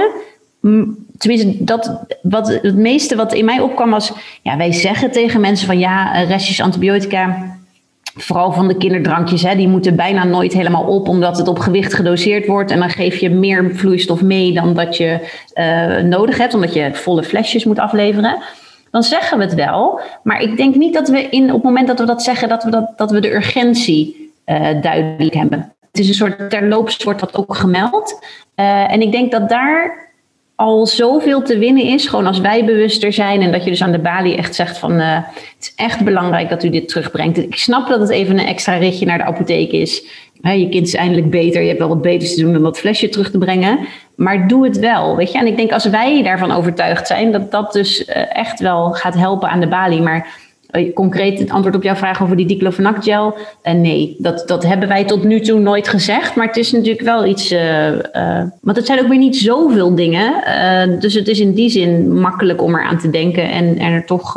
[1.21, 5.67] Tenminste, dat, wat, het meeste wat in mij opkwam was, ja, wij zeggen tegen mensen
[5.67, 7.55] van ja, restjes antibiotica,
[8.15, 11.93] vooral van de kinderdrankjes, hè, die moeten bijna nooit helemaal op, omdat het op gewicht
[11.93, 12.71] gedoseerd wordt.
[12.71, 15.19] En dan geef je meer vloeistof mee dan dat je
[15.55, 18.37] uh, nodig hebt, omdat je volle flesjes moet afleveren
[18.91, 19.99] dan zeggen we het wel.
[20.23, 22.63] Maar ik denk niet dat we in, op het moment dat we dat zeggen, dat
[22.63, 25.73] we, dat, dat we de urgentie uh, duidelijk hebben.
[25.91, 28.25] Het is een soort terloops wordt dat ook gemeld.
[28.55, 30.10] En ik denk dat daar
[30.61, 33.91] al zoveel te winnen is, gewoon als wij bewuster zijn en dat je dus aan
[33.91, 37.37] de balie echt zegt van uh, het is echt belangrijk dat u dit terugbrengt.
[37.37, 40.03] Ik snap dat het even een extra ritje naar de apotheek is.
[40.41, 43.09] je kind is eindelijk beter, je hebt wel wat beters te doen dan dat flesje
[43.09, 43.79] terug te brengen.
[44.15, 45.37] Maar doe het wel, weet je.
[45.37, 49.15] En ik denk als wij daarvan overtuigd zijn, dat dat dus uh, echt wel gaat
[49.15, 50.01] helpen aan de balie.
[50.01, 50.27] Maar
[50.93, 53.37] concreet het antwoord op jouw vraag over die diclofenac gel.
[53.63, 56.35] Uh, nee, dat, dat hebben wij tot nu toe nooit gezegd.
[56.35, 57.55] Maar het is natuurlijk wel iets...
[58.61, 60.33] want het zijn ook weer niet zoveel dingen.
[60.99, 64.33] dus het is in die zin makkelijk om eraan te denken en, en er toch...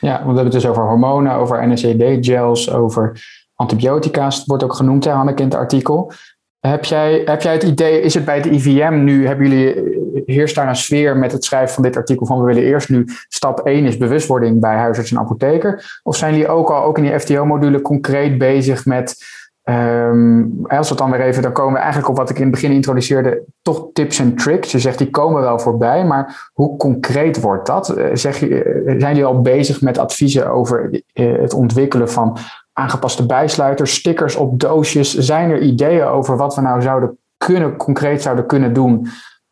[0.00, 3.22] Ja, want we hebben het dus over hormonen, over NSAID-gels, over
[3.54, 4.44] antibiotica's.
[4.46, 6.12] Wordt ook genoemd, hè, Hanneke, in het artikel.
[6.60, 10.54] Heb jij, heb jij het idee, is het bij de IVM nu, hebben jullie, heerst
[10.54, 13.60] daar een sfeer met het schrijven van dit artikel van we willen eerst nu, stap
[13.60, 16.00] 1 is bewustwording bij huisarts en apotheker?
[16.02, 19.24] Of zijn jullie ook al, ook in die FTO-module, concreet bezig met,
[19.64, 22.42] um, als we het dan weer even, dan komen we eigenlijk op wat ik in
[22.42, 24.72] het begin introduceerde, toch tips en tricks.
[24.72, 27.88] Je zegt die komen wel voorbij, maar hoe concreet wordt dat?
[27.88, 32.36] Eh, zeg eh, zijn jullie al bezig met adviezen over eh, het ontwikkelen van
[32.72, 35.14] aangepaste bijsluiters, stickers op doosjes.
[35.14, 39.06] Zijn er ideeën over wat we nou zouden kunnen, concreet zouden kunnen doen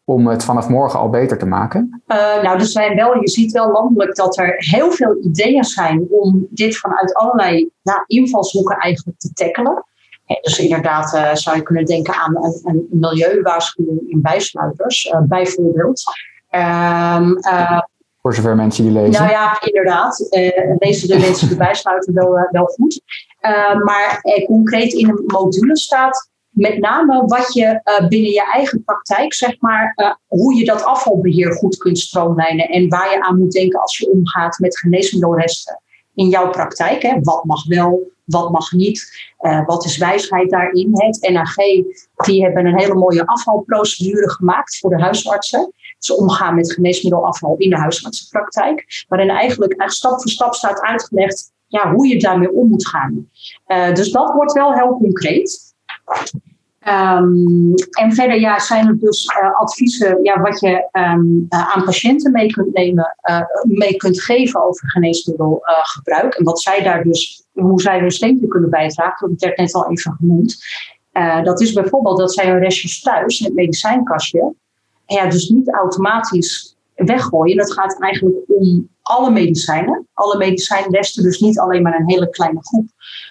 [0.05, 2.03] om het vanaf morgen al beter te maken?
[2.07, 6.07] Uh, nou, er zijn wel, je ziet wel landelijk dat er heel veel ideeën zijn
[6.11, 7.71] om dit vanuit allerlei
[8.07, 9.85] invalshoeken eigenlijk te tackelen.
[10.43, 16.03] dus inderdaad zou je kunnen denken aan een, een milieuwaarschuwing in bijsluiters, bijvoorbeeld.
[16.51, 17.39] Um,
[18.29, 19.23] voor zover mensen die lezen.
[19.23, 20.29] Nou ja, inderdaad.
[20.31, 23.01] Uh, lezen de mensen erbij sluiten wel, uh, wel goed.
[23.41, 29.35] Uh, maar concreet in een module staat met name wat je binnen je eigen praktijk,
[29.35, 33.81] zeg maar, hoe je dat afvalbeheer goed kunt stroomlijnen en waar je aan moet denken
[33.81, 35.81] als je omgaat met geneesmiddelresten
[36.15, 37.03] in jouw praktijk.
[37.03, 37.19] Hè.
[37.21, 39.31] Wat mag wel, wat mag niet,
[39.67, 40.91] wat is wijsheid daarin.
[40.93, 41.55] Het NAG
[42.17, 47.71] die hebben een hele mooie afvalprocedure gemaakt voor de huisartsen ze omgaan met geneesmiddelafval in
[47.71, 49.05] de huisartsenpraktijk.
[49.09, 53.29] Waarin eigenlijk, eigenlijk stap voor stap staat uitgelegd ja, hoe je daarmee om moet gaan.
[53.67, 55.77] Uh, dus dat wordt wel heel concreet.
[56.89, 61.85] Um, en verder ja, zijn er dus uh, adviezen ja, wat je um, uh, aan
[61.85, 63.17] patiënten mee kunt nemen,
[63.63, 66.35] mee kunt geven over geneesmiddelgebruik.
[66.35, 69.91] en wat zij daar dus, hoe zij hun steentje kunnen bijdragen, dat werd net al
[69.91, 70.57] even genoemd.
[71.43, 74.55] dat is bijvoorbeeld dat zij hun restjes thuis in het medicijnkastje
[75.17, 77.59] ja, dus niet automatisch weggooien.
[77.59, 80.07] Het gaat eigenlijk om alle medicijnen.
[80.15, 82.87] Alle medicijnresten, dus niet alleen maar een hele kleine groep.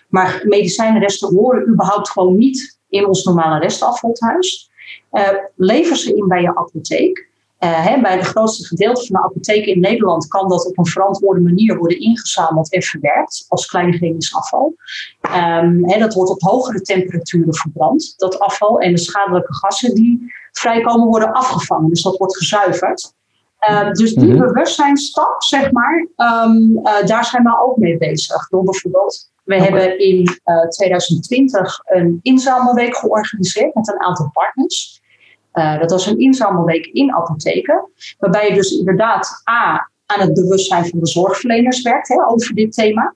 [0.07, 4.69] Maar medicijnresten horen überhaupt gewoon niet in ons normale restafvalhuis.
[5.11, 7.25] Uh, lever ze in bij je apotheek.
[7.57, 11.41] Hè, bij de grootste gedeelte van de apotheken in Nederland kan dat op een verantwoorde
[11.41, 14.75] manier worden ingezameld en verwerkt als klein chemisch afval.
[15.81, 18.79] Hè, dat wordt op hogere temperaturen verbrand, dat afval.
[18.79, 21.89] En de schadelijke gassen die vrijkomen worden afgevangen.
[21.89, 23.15] Dus dat wordt gezuiverd.
[23.69, 26.07] Uh, dus die mm bewustzijnstap, zeg maar,
[26.45, 28.47] um, uh, daar zijn we ook mee bezig.
[28.47, 30.29] Door bijvoorbeeld, we hebben in
[30.69, 35.01] 2020 een inzamelweek georganiseerd met een aantal partners.
[35.51, 37.89] Dat was een inzamelweek in apotheken,
[38.19, 42.73] waarbij je dus inderdaad A, aan het bewustzijn van de zorgverleners werkt hè, over dit
[42.73, 43.15] thema,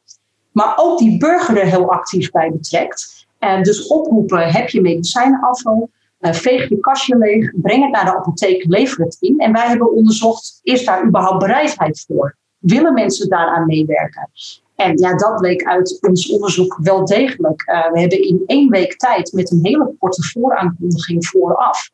[0.52, 3.26] maar ook die burger er heel actief bij betrekt.
[3.40, 5.90] En dus oproepen, heb je medicijnenafval?
[6.22, 9.40] Uh, veeg je kastje leeg, breng het naar de apotheek, lever het in.
[9.40, 12.36] En wij hebben onderzocht, is daar überhaupt bereidheid voor?
[12.58, 14.30] Willen mensen daaraan meewerken?
[14.76, 17.70] En ja, dat bleek uit ons onderzoek wel degelijk.
[17.70, 21.90] Uh, we hebben in één week tijd met een hele korte vooraankondiging vooraf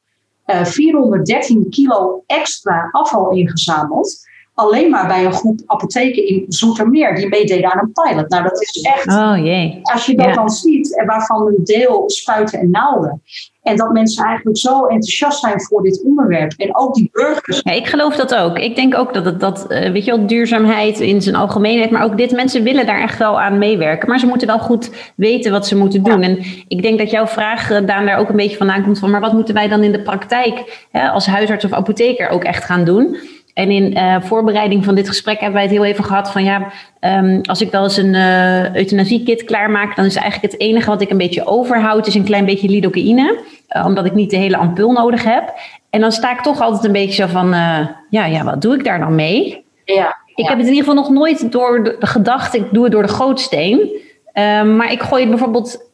[0.48, 4.26] 413 eh, kilo extra afval ingezameld.
[4.54, 8.30] Alleen maar bij een groep apotheken in Zoetermeer die meededen aan een pilot.
[8.30, 9.08] Nou, dat is echt.
[9.08, 9.80] Oh jee.
[9.82, 13.22] Als je dat dan ziet, en waarvan een deel spuiten en naalden.
[13.68, 16.54] En dat mensen eigenlijk zo enthousiast zijn voor dit onderwerp.
[16.58, 17.62] En ook die burgers.
[17.64, 18.60] Ja, ik geloof dat ook.
[18.60, 21.92] Ik denk ook dat het, dat, uh, weet je wel, duurzaamheid in zijn algemeenheid.
[21.92, 24.10] Maar ook dit, mensen willen daar echt wel aan meewerken.
[24.10, 26.22] Maar ze moeten wel goed weten wat ze moeten doen.
[26.22, 29.10] En ik denk dat jouw vraag, uh, Daan, daar ook een beetje vandaan komt van.
[29.10, 32.64] Maar wat moeten wij dan in de praktijk hè, als huisarts of apotheker ook echt
[32.64, 33.18] gaan doen?
[33.58, 36.72] En in uh, voorbereiding van dit gesprek hebben wij het heel even gehad van ja,
[37.02, 41.02] um, als ik wel eens een uh, euthanasiekit klaarmaak, dan is eigenlijk het enige wat
[41.02, 43.40] ik een beetje overhoud, is een klein beetje lidocaïne,
[43.70, 45.54] uh, omdat ik niet de hele ampul nodig heb.
[45.90, 47.50] En dan sta ik toch altijd een beetje zo van,
[48.10, 49.66] ja, ja, wat doe ik daar dan mee?
[49.86, 52.84] Ja, ik heb het in ieder geval nog nooit door de, de gedachte, ik doe
[52.84, 53.90] het door de gootsteen.
[54.34, 55.87] Ehm, maar ik gooi het bijvoorbeeld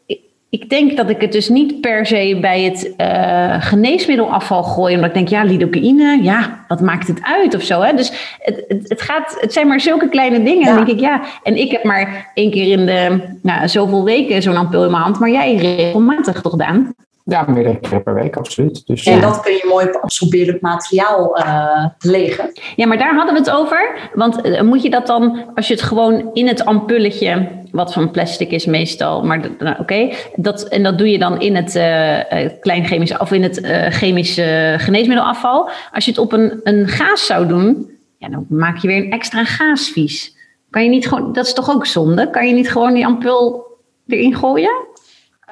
[0.53, 4.95] ik denk dat ik het dus niet per se bij het uh, geneesmiddelafval gooi.
[4.95, 7.81] Omdat ik denk, ja, lidocaïne, ja, wat maakt het uit of zo.
[7.81, 7.93] Hè?
[7.93, 10.67] Dus het, het, het, gaat, het zijn maar zulke kleine dingen.
[10.67, 14.41] En denk ik, ja, en ik heb maar één keer in de nou, zoveel weken
[14.41, 15.19] zo'n ampul in mijn hand.
[15.19, 16.93] Maar jij regelmatig toch, Daan?
[17.23, 18.87] Ja, meerdere keer per week, absoluut.
[18.87, 22.51] Dus, en dat kun je mooi op absorberend materiaal uh, legen.
[22.75, 24.09] Ja, maar daar hadden we het over.
[24.13, 28.11] Want uh, moet je dat dan, als je het gewoon in het ampulletje, wat van
[28.11, 32.49] plastic is meestal, maar nou, oké, dat en dat doe je dan in het uh,
[32.59, 33.59] klein chemisch, of in het
[33.89, 35.69] chemische geneesmiddelafval.
[35.93, 39.11] Als je het op een, een gaas zou doen, ja, dan maak je weer een
[39.11, 40.35] extra gaasvies.
[40.69, 42.29] Kan je niet gewoon, dat is toch ook zonde?
[42.29, 43.65] Kan je niet gewoon die ampul
[44.07, 44.73] erin gooien?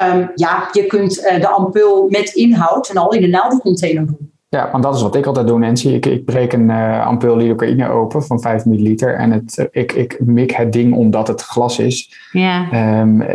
[0.03, 4.30] Um, ja, je kunt de ampul met inhoud en al in de naaldencontainer doen.
[4.57, 5.87] Ja, want dat is wat ik altijd doe, Nancy.
[5.87, 9.15] Ik, ik breek een uh, ampul lidocaïne open van 5 milliliter.
[9.15, 12.11] En het, ik, ik mik het ding omdat het glas is.
[12.31, 12.67] Ja.
[12.99, 13.25] Um,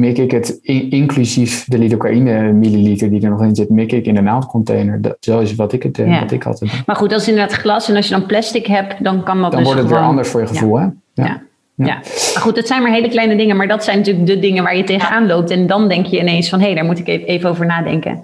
[0.00, 4.06] mik ik het in, inclusief de lidocaïne milliliter die er nog in zit, mik ik
[4.06, 5.00] in de naaldcontainer.
[5.00, 6.20] Dat, zo is wat ik, het, ja.
[6.20, 6.80] wat ik altijd doe.
[6.86, 7.88] Maar goed, dat is inderdaad glas.
[7.88, 10.02] En als je dan plastic hebt, dan kan dat dan dus wordt het gewoon...
[10.02, 10.94] weer anders voor je gevoel, ja.
[11.14, 11.22] hè?
[11.22, 11.42] ja.
[11.74, 11.86] Ja.
[11.86, 11.94] ja.
[12.34, 14.76] maar goed, het zijn maar hele kleine dingen, maar dat zijn natuurlijk de dingen waar
[14.76, 15.50] je tegenaan loopt.
[15.50, 18.22] En dan denk je ineens van, hé, hey, daar moet ik even over nadenken.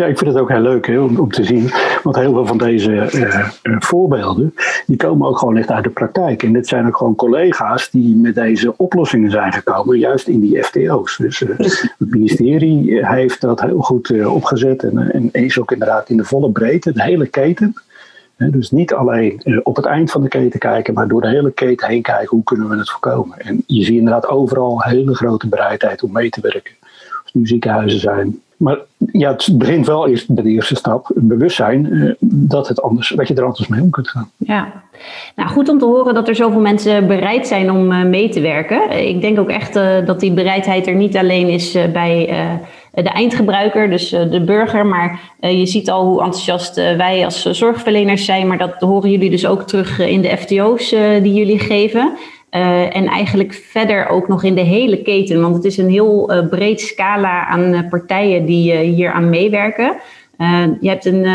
[0.00, 1.70] Ja, ik vind het ook heel leuk hè, om, om, te zien.
[2.02, 4.54] Want heel veel van deze uh, uh, voorbeelden,
[4.86, 6.42] die komen ook gewoon echt uit de praktijk.
[6.42, 10.62] En dit zijn ook gewoon collega's die met deze oplossingen zijn gekomen, juist in die
[10.62, 11.16] FTO's.
[11.16, 16.16] Dus uh, het ministerie heeft dat heel goed opgezet en, en is ook inderdaad in
[16.16, 17.74] de volle breedte, de hele keten.
[18.36, 21.88] Dus niet alleen op het eind van de keten kijken, maar door de hele keten
[21.88, 23.38] heen kijken hoe kunnen we het voorkomen.
[23.38, 26.72] En je ziet inderdaad overal hele grote bereidheid om mee te werken.
[27.32, 28.40] Nu ziekenhuizen zijn.
[28.60, 28.78] Maar
[29.12, 33.28] ja, het begint wel eerst bij de eerste stap, bewustzijn uh, dat, het anders, dat
[33.28, 34.30] je er anders mee om kunt gaan.
[34.36, 34.82] Ja,
[35.36, 38.40] nou goed om te horen dat er zoveel mensen bereid zijn om uh, mee te
[38.40, 39.08] werken.
[39.08, 42.26] Ik denk ook echt uh, dat die bereidheid er niet alleen is bij
[42.94, 48.46] de eindgebruiker, dus de burger, maar je ziet al hoe enthousiast wij als zorgverleners zijn,
[48.46, 50.88] maar dat horen jullie dus ook terug in de FTO's
[51.22, 52.12] die jullie geven.
[52.50, 56.32] Uh, en eigenlijk verder ook nog in de hele keten, want het is een heel
[56.32, 59.96] uh, breed scala aan uh, partijen die hier aan meewerken.
[60.80, 61.26] je hebt een,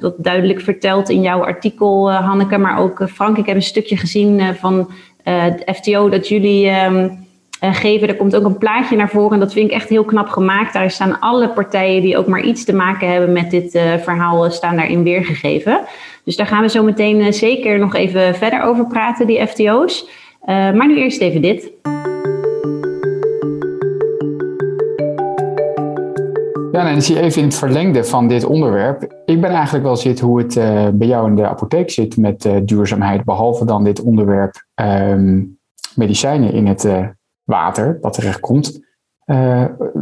[0.00, 3.36] dat duidelijk verteld in jouw artikel, Hanneke, maar ook Frank.
[3.36, 4.90] Ik heb een stukje gezien van
[5.22, 7.26] het FTO dat jullie um,
[7.60, 8.08] geven.
[8.08, 10.72] Er komt ook een plaatje naar voren en dat vind ik echt heel knap gemaakt.
[10.72, 13.70] Daar staan alle partijen die ook maar iets te maken hebben met dit
[14.02, 15.80] verhaal, staan daarin weergegeven.
[16.24, 20.08] Dus daar gaan we zo meteen zeker nog even verder over praten, die FTO's.
[20.40, 21.72] Uh, maar nu eerst even dit.
[26.72, 29.22] Ja, en zie even in het verlengde van dit onderwerp.
[29.24, 32.44] Ik ben eigenlijk wel zit hoe het uh, bij jou in de apotheek zit met
[32.44, 35.58] uh, duurzaamheid, behalve dan dit onderwerp um,
[35.94, 36.88] medicijnen in het
[37.44, 38.80] water dat terechtkomt.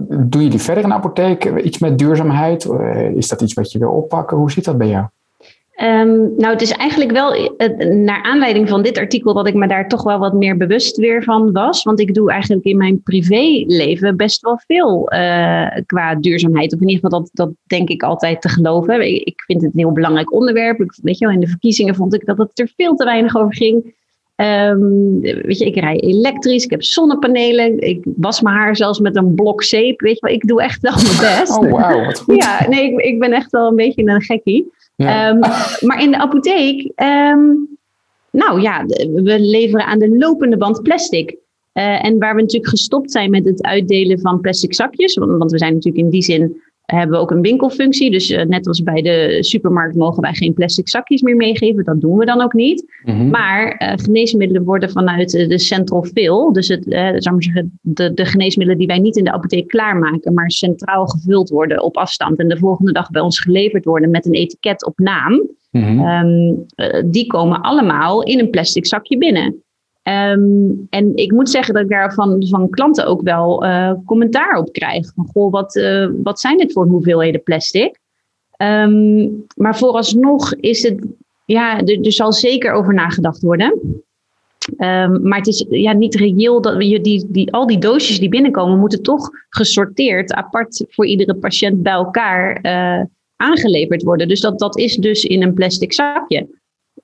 [0.08, 2.68] doen jullie verder in de apotheek iets met duurzaamheid?
[3.14, 4.36] is dat iets wat je wil oppakken?
[4.36, 5.06] Hoe zit dat bij jou?
[5.82, 7.48] Um, nou, het is eigenlijk wel uh,
[7.88, 11.22] naar aanleiding van dit artikel dat ik me daar toch wel wat meer bewust weer
[11.22, 11.82] van was.
[11.82, 16.74] Want ik doe eigenlijk in mijn privéleven best wel veel uh, qua duurzaamheid.
[16.74, 19.08] Of in ieder geval, dat, dat denk ik altijd te geloven.
[19.08, 20.80] Ik, ik vind het een heel belangrijk onderwerp.
[20.80, 23.36] Ik, weet je wel, in de verkiezingen vond ik dat het er veel te weinig
[23.36, 23.96] over ging.
[24.36, 29.16] Um, weet je, ik rij elektrisch, ik heb zonnepanelen, ik was mijn haar zelfs met
[29.16, 30.00] een blok zeep.
[30.00, 31.58] Weet je wel, ik doe echt wel mijn best.
[31.58, 32.42] Oh, wauw, wat goed.
[32.42, 34.72] Ja, nee, ik, ik ben echt wel een beetje een gekkie.
[35.00, 35.38] Um,
[35.88, 37.68] maar in de apotheek, um,
[38.30, 38.84] nou ja,
[39.14, 41.36] we leveren aan de lopende band plastic.
[41.74, 45.58] Uh, en waar we natuurlijk gestopt zijn met het uitdelen van plastic zakjes, want we
[45.58, 46.62] zijn natuurlijk in die zin
[46.96, 48.10] hebben we ook een winkelfunctie.
[48.10, 51.84] Dus uh, net als bij de supermarkt mogen wij geen plastic zakjes meer meegeven.
[51.84, 53.00] Dat doen we dan ook niet.
[53.04, 53.30] Mm-hmm.
[53.30, 58.24] Maar uh, geneesmiddelen worden vanuit de central fill, dus het, zou maar zeggen, de, de
[58.24, 62.48] geneesmiddelen die wij niet in de apotheek klaarmaken, maar centraal gevuld worden op afstand en
[62.48, 65.48] de volgende dag bij ons geleverd worden met een etiket op naam.
[65.70, 66.06] Mm-hmm.
[66.06, 66.66] Um,
[67.10, 69.62] die komen allemaal in een plastic zakje binnen.
[70.08, 74.58] Um, en ik moet zeggen dat ik daar van, van klanten ook wel uh, commentaar
[74.58, 75.12] op krijg.
[75.32, 77.98] Goh, wat, uh, wat zijn dit voor hoeveelheden plastic?
[78.62, 81.06] Um, maar vooralsnog is het,
[81.44, 83.80] ja, er, zal zeker over nagedacht worden.
[84.78, 88.28] Um, maar het is ja, niet reëel dat je die, die, al die doosjes die
[88.28, 93.04] binnenkomen, moeten toch gesorteerd, apart voor iedere patiënt bij elkaar uh,
[93.36, 94.28] aangeleverd worden.
[94.28, 96.46] Dus dat, dat is dus in een plastic zakje.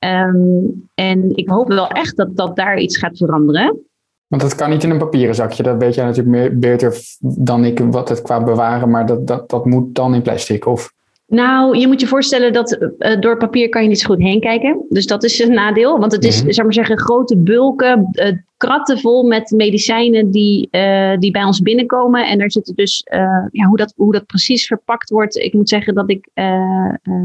[0.04, 3.78] Um, en ik hoop wel echt dat, dat daar iets gaat veranderen.
[4.26, 5.62] Want dat kan niet in een papieren zakje.
[5.62, 8.90] Dat weet jij natuurlijk meer, beter dan ik wat het qua bewaren.
[8.90, 10.66] Maar dat, dat, dat moet dan in plastic.
[10.66, 10.92] Of
[11.26, 14.40] nou, je moet je voorstellen dat uh, door papier kan je niet zo goed heen
[14.40, 14.86] kijken.
[14.88, 15.98] Dus dat is een nadeel.
[15.98, 20.68] Want het is, mm zou maar zeggen, grote bulken, uh, kratten vol met medicijnen die,
[20.70, 22.26] uh, die bij ons binnenkomen.
[22.26, 23.02] En er zitten dus,
[23.50, 25.36] ja, hoe, dat, hoe dat precies verpakt wordt.
[25.36, 26.28] Ik moet zeggen dat ik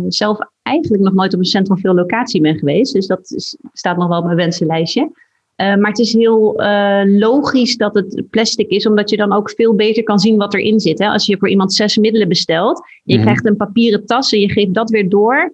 [0.08, 2.94] zelf eigenlijk nog nooit op een centrum veel locatie ben geweest.
[2.94, 5.12] Dus dat is, staat nog wel op mijn wensenlijstje.
[5.62, 9.52] Uh, maar het is heel uh, logisch dat het plastic is, omdat je dan ook
[9.52, 11.00] veel beter kan zien wat erin zit.
[11.00, 11.08] Hè?
[11.08, 14.52] Als je voor iemand zes middelen bestelt, je mm krijgt een papieren tas en je
[14.52, 15.54] geeft dat weer door.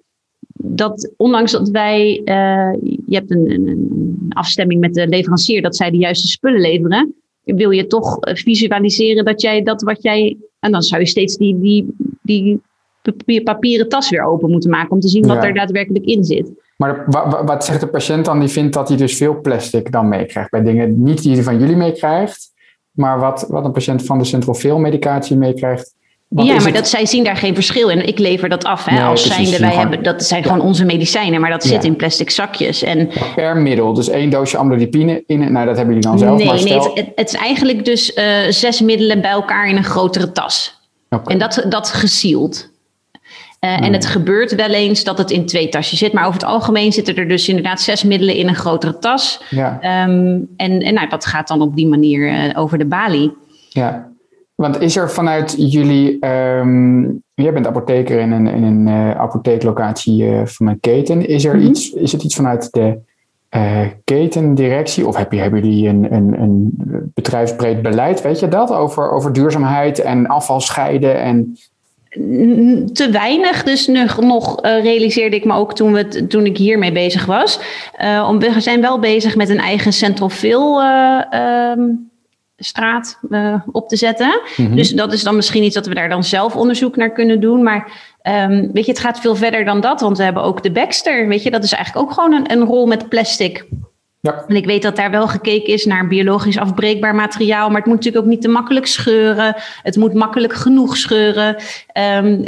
[0.58, 5.76] Dat ondanks dat wij, uh, je hebt een, een, een, afstemming met de leverancier dat
[5.76, 7.14] zij de juiste spullen leveren,
[7.44, 10.38] wil je toch visualiseren dat jij dat wat jij.
[10.60, 11.60] En dan zou je steeds die,
[12.22, 12.60] die,
[13.26, 16.52] die papieren tas weer open moeten maken om te zien wat er daadwerkelijk in zit.
[16.76, 17.06] Maar
[17.46, 18.40] wat zegt de patiënt dan?
[18.40, 20.50] Die vindt dat hij dus veel plastic dan meekrijgt.
[20.50, 22.54] Bij dingen niet die hij van jullie meekrijgt,
[22.92, 25.94] maar wat, wat een patiënt van de central veel medicatie meekrijgt.
[26.30, 28.08] ja, maar dat, zij zien daar geen verschil in.
[28.08, 28.86] Ik lever dat af.
[28.86, 32.30] Hè, als zijnde, wij hebben, dat zijn gewoon onze medicijnen, maar dat zit in plastic
[32.30, 32.84] zakjes.
[32.84, 35.52] En, per middel, dus één doosje amlodipine in.
[35.52, 36.38] Nou, dat hebben jullie dan zelf.
[36.38, 36.78] Nee, maar stel...
[36.78, 40.80] nee het, het, is eigenlijk dus uh, zes middelen bij elkaar in een grotere tas.
[41.10, 41.34] Okay.
[41.34, 42.74] En dat, dat gesield.
[43.66, 46.14] Uh, En het gebeurt wel eens dat het in twee tasjes zit.
[46.14, 49.44] Maar over het algemeen zitten er dus inderdaad zes middelen in een grotere tas.
[49.50, 50.04] Ja.
[50.08, 53.34] Um, en en nou, dat gaat dan op die manier uh, over de balie.
[53.70, 54.12] Ja,
[54.56, 56.26] want is er vanuit jullie...
[56.26, 61.28] Um, jij bent apotheker in een, in een uh, apotheeklocatie van een keten.
[61.28, 61.70] Is, er mm -hmm.
[61.70, 63.00] iets, is het iets vanuit de
[64.04, 65.08] ketendirectie?
[65.08, 66.74] Of heb je, hebben jullie een, een, een
[67.14, 68.72] bedrijfsbreed beleid, weet je dat?
[68.72, 71.58] Over, over duurzaamheid en afval scheiden en
[72.94, 73.64] te weinig.
[73.64, 77.60] Dus nog, nog uh, realiseerde ik me ook toen, we, toen ik hiermee bezig was.
[78.02, 81.22] Uh, om, we zijn wel bezig met een eigen central fill uh,
[81.72, 82.12] um,
[82.58, 84.42] straat uh, op te zetten.
[84.58, 84.76] Mhm.
[84.76, 87.64] Dus dat is dan misschien iets dat we daar dan zelf onderzoek naar kunnen doen.
[87.64, 87.92] Maar
[88.24, 90.02] um, weet je, het gaat veel verder dan dat.
[90.02, 91.28] Want we hebben ook de Baxter.
[91.28, 93.66] Weet je, dat is eigenlijk ook gewoon een, een rol met plastic.
[94.26, 94.44] Ja.
[94.48, 97.68] En ik weet dat daar wel gekeken is naar biologisch afbreekbaar materiaal.
[97.68, 99.56] Maar het moet natuurlijk ook niet te makkelijk scheuren.
[99.84, 101.56] Het moet makkelijk genoeg scheuren.
[102.24, 102.44] Um,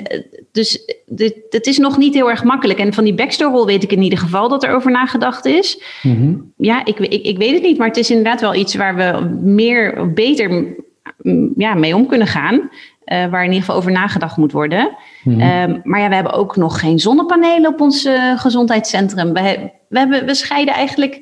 [0.51, 2.79] dus dit, het is nog niet heel erg makkelijk.
[2.79, 5.81] En van die Baxter-rol weet ik in ieder geval dat er over nagedacht is.
[6.01, 6.35] Mhm.
[6.57, 7.77] Ja, ik, ik, ik weet het niet.
[7.77, 10.75] Maar het is inderdaad wel iets waar we meer, beter
[11.21, 12.55] mm, ja, mee om kunnen gaan.
[12.55, 14.97] Uh, waar in ieder geval over nagedacht moet worden.
[15.23, 15.41] Mhm.
[15.41, 19.33] Um, maar ja, we hebben ook nog geen zonnepanelen op ons uh, gezondheidscentrum.
[19.33, 21.21] We, we, hebben, we scheiden eigenlijk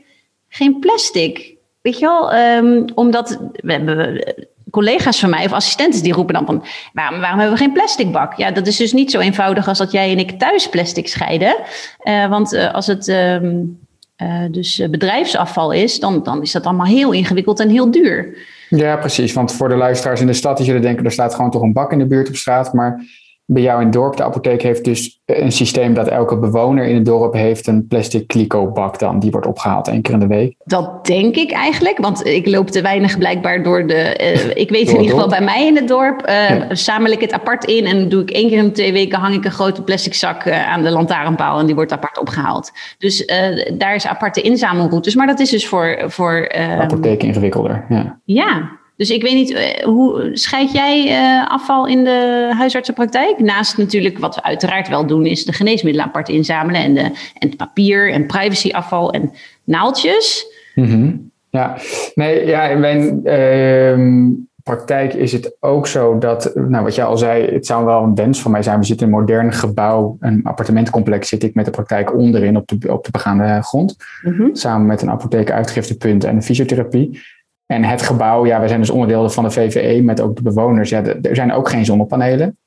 [0.56, 1.54] geen plastic.
[1.82, 4.24] Weet je wel, um, omdat we hebben
[4.70, 6.64] collega's van mij of assistenten die roepen dan van
[6.94, 8.34] waarom, waarom hebben we geen plastic bak?
[8.34, 11.56] Ja, dat is dus niet zo eenvoudig als dat jij en ik thuis plastic scheiden.
[12.04, 13.80] Uh, want uh, als het um,
[14.18, 18.38] uh, dus bedrijfsafval is, dan, dan is dat allemaal heel ingewikkeld en heel duur.
[18.70, 19.34] Ja, precies.
[19.34, 21.74] Want voor de luisteraars in de stad, die zullen denken, er staat gewoon toch een
[21.74, 22.74] bak in de buurt op straat.
[22.74, 23.02] Maar
[23.48, 26.96] bij jou in het dorp, de apotheek heeft dus een systeem dat elke bewoner in
[26.96, 29.20] het dorp heeft een plastic kliko-bak dan.
[29.20, 30.56] Die wordt opgehaald één keer in de week.
[30.64, 34.20] Dat denk ik eigenlijk, want ik loop te weinig blijkbaar door de...
[34.22, 36.76] Uh, ik weet in ieder geval bij mij in het dorp, uh, ja.
[36.76, 39.36] zamel ik het apart in en doe ik één keer in de twee weken hang
[39.36, 42.72] ik een grote plastic zak uh, aan de lantaarnpaal en die wordt apart opgehaald.
[42.98, 43.32] Dus
[43.74, 46.04] daar is aparte inzamelroutes, maar dat is dus voor...
[46.08, 48.20] voor apotheek ingewikkelder, ja.
[48.24, 53.40] Ja, dus ik weet niet, uh, hoe scheid jij uh, afval in de huisartsenpraktijk?
[53.40, 57.50] Naast natuurlijk wat we uiteraard wel doen, is de geneesmiddelen apart inzamelen en, de, en
[57.50, 59.32] het papier en privacyafval en
[59.64, 60.46] naaldjes.
[60.76, 61.32] Mm -hmm.
[61.50, 61.78] Ja,
[62.14, 67.18] nee, ja, in mijn uh, praktijk is het ook zo dat, nou wat jij al
[67.18, 68.80] zei, het zou wel een wens van mij zijn.
[68.80, 72.68] We zitten in een modern gebouw, een appartementcomplex, zit ik met de praktijk onderin op
[72.68, 73.96] de, op de begaande grond.
[74.22, 74.34] Mhm.
[74.34, 74.56] Mm -hmm.
[74.56, 77.22] Samen met een apotheek uitgiftepunt en een fysiotherapie.
[77.66, 80.90] En het gebouw, ja, we zijn dus onderdeel van de VVE met ook de bewoners.
[80.90, 82.58] Ja, er zijn ook geen zonnepanelen.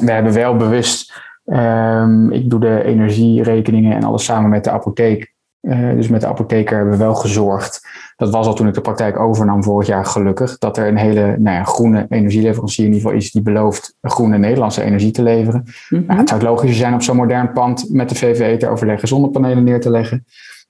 [0.00, 1.12] We hebben wel bewust,
[1.44, 5.32] um, ik doe de energierekeningen en alles samen met de apotheek.
[5.62, 7.88] Uh, dus met de apotheker hebben we wel gezorgd.
[8.16, 10.58] Dat was al toen ik de praktijk overnam vorig jaar gelukkig.
[10.58, 14.38] Dat er een hele nou ja, groene energieleverancier in ieder geval is die belooft groene
[14.38, 15.62] Nederlandse energie te leveren.
[15.62, 15.74] Mhm.
[15.88, 16.06] Mm -hmm.
[16.06, 19.64] nou, het zou logischer zijn op zo'n modern pand met de VVE te overleggen zonnepanelen
[19.64, 20.24] neer te leggen.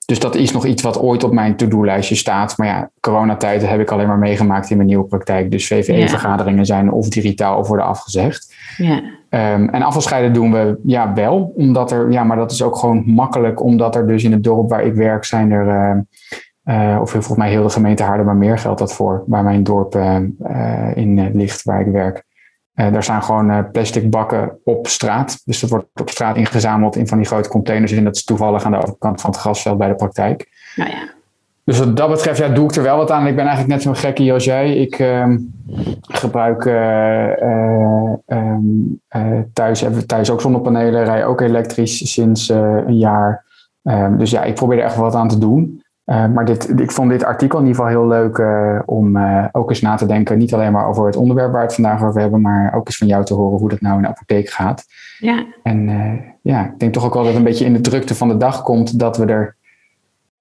[0.05, 2.57] Dus dat is nog iets wat ooit op mijn to-do-lijstje staat.
[2.57, 5.51] Maar ja, coronatijden heb ik alleen maar meegemaakt in mijn nieuwe praktijk.
[5.51, 6.63] Dus VVE-vergaderingen ja.
[6.63, 8.55] zijn of digitaal of worden afgezegd.
[8.77, 9.01] Ja.
[9.29, 13.03] Um, en afvalscheiden doen we ja wel, omdat er, ja, maar dat is ook gewoon
[13.05, 17.09] makkelijk, omdat er dus in het dorp waar ik werk zijn er, uh, uh, of
[17.11, 20.17] volgens mij heel de gemeente Haarlemmermeer geldt dat voor, waar mijn dorp uh,
[20.95, 22.25] in ligt, waar ik werk.
[22.75, 25.41] Uh, daar staan gewoon uh, plastic bakken op straat.
[25.45, 27.91] Dus dat wordt op straat ingezameld in van die grote containers.
[27.91, 30.49] En dat is toevallig aan de overkant van het grasveld bij de praktijk.
[30.75, 31.11] Nou ja.
[31.63, 33.27] Dus wat dat betreft ja, doe ik er wel wat aan.
[33.27, 34.75] Ik ben eigenlijk net zo'n gekkie als jij.
[34.75, 35.27] Ik uh,
[36.01, 38.21] gebruik um,
[39.53, 41.03] thuis, hebben we thuis ook zonnepanelen.
[41.03, 43.45] Rij ook elektrisch sinds een jaar.
[43.83, 45.82] Um, dus ja, ik probeer er echt wat aan te doen.
[46.05, 49.45] Uh, maar dit, ik vond dit artikel in ieder geval heel leuk uh, om uh,
[49.51, 50.37] ook eens na te denken.
[50.37, 52.97] Niet alleen maar over het onderwerp waar we het vandaag over hebben, maar ook eens
[52.97, 54.85] van jou te horen hoe dat nou in de apotheek gaat.
[55.19, 55.45] Ja.
[55.63, 55.89] En
[56.41, 58.37] ja, ik denk toch ook wel dat het een beetje in de drukte van de
[58.37, 59.55] dag komt dat we er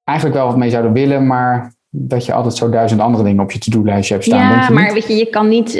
[0.04, 3.52] eigenlijk wel wat mee zouden willen, maar dat je altijd zo duizend andere dingen op
[3.52, 4.50] je to-do-lijstje hebt staan.
[4.50, 5.72] Ja, maar weet je, je kan niet,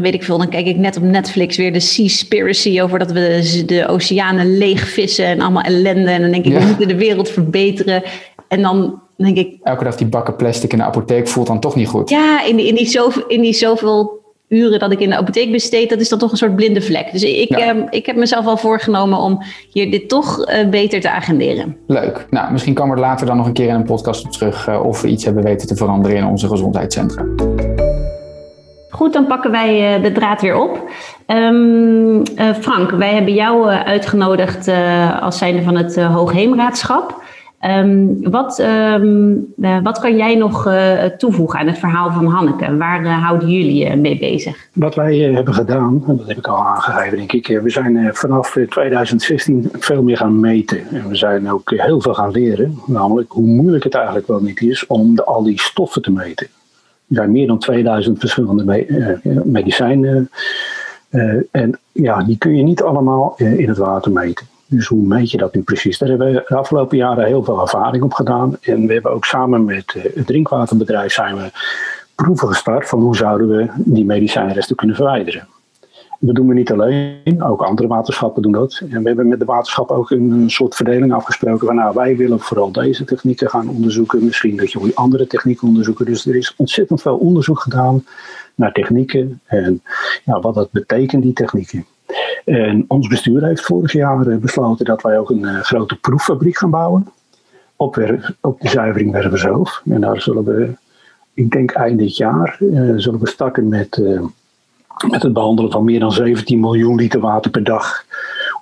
[0.00, 3.20] weet ik veel, dan kijk ik net op Netflix weer de Seaspiracy over dat we
[3.20, 6.10] de, de oceanen leegvissen en allemaal ellende.
[6.10, 6.58] En dan denk ik, ja.
[6.58, 8.02] we moeten de wereld verbeteren.
[8.48, 9.58] En dan denk ik...
[9.62, 12.10] Elke dag die bakken plastic in de apotheek voelt dan toch niet goed.
[12.10, 15.52] Ja, in die, in die, zoveel, in die zoveel uren dat ik in de apotheek
[15.52, 17.12] besteed, dat is dan toch een soort blinde vlek.
[17.12, 17.58] Dus ik, ja.
[17.58, 21.76] eh, ik heb mezelf al voorgenomen om hier dit toch uh, beter te agenderen.
[21.86, 22.26] Leuk.
[22.30, 24.68] Nou, misschien komen we er later dan nog een keer in een podcast op terug
[24.68, 27.24] uh, of we iets hebben weten te veranderen in onze gezondheidscentra.
[28.90, 30.90] Goed, dan pakken wij de draad weer op.
[31.26, 32.22] Um,
[32.60, 34.70] Frank, wij hebben jou uitgenodigd
[35.20, 37.22] als zijnde van het Hoogheemraadschap.
[37.66, 42.76] Um, wat, um, uh, wat kan jij nog uh, toevoegen aan het verhaal van Hanneke?
[42.76, 44.68] Waar uh, houden jullie je mee bezig?
[44.72, 48.58] Wat wij hebben gedaan, en dat heb ik al aangegeven denk ik, we zijn vanaf
[48.68, 50.88] 2016 veel meer gaan meten.
[50.90, 54.60] En we zijn ook heel veel gaan leren, namelijk hoe moeilijk het eigenlijk wel niet
[54.60, 56.46] is om al die stoffen te meten.
[57.08, 60.30] Er zijn meer dan 2000 verschillende me medicijnen
[61.50, 64.46] en ja, die kun je niet allemaal in het water meten.
[64.74, 65.98] Dus hoe meet je dat nu precies?
[65.98, 68.56] Daar hebben we de afgelopen jaren heel veel ervaring op gedaan.
[68.60, 71.50] En we hebben ook samen met het drinkwaterbedrijf zijn we
[72.14, 75.48] proeven gestart van hoe zouden we die medicijnresten kunnen verwijderen.
[76.18, 78.80] dat doen we niet alleen, ook andere waterschappen doen dat.
[78.90, 82.40] En we hebben met de waterschap ook een, soort verdeling afgesproken van nou, wij willen
[82.40, 84.24] vooral deze technieken gaan onderzoeken.
[84.24, 86.06] Misschien dat jullie andere technieken onderzoeken.
[86.06, 88.04] Dus er is ontzettend veel onderzoek gedaan
[88.54, 89.82] naar technieken en
[90.24, 91.86] ja, wat dat betekent, die technieken.
[92.44, 96.56] En ons bestuur heeft vorig jaar eh, besloten dat wij ook een uh, grote proeffabriek
[96.56, 97.08] gaan bouwen.
[97.76, 99.82] Op, op de zuivering Wervershoofd.
[99.84, 100.76] En daar zullen we,
[101.34, 104.02] ik denk eind dit jaar, uh, zullen we starten met
[105.08, 108.04] met het behandelen van meer dan 17 miljoen liter water per dag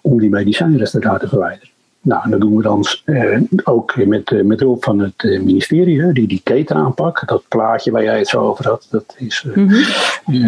[0.03, 1.72] om die medicijnresten daar te verwijderen.
[2.05, 6.13] Nou, dat doen we dan eh, ook met, eh, met hulp van het eh, ministerie,
[6.13, 9.71] die die ketenaanpak, dat plaatje waar jij het zo over had, dat is mm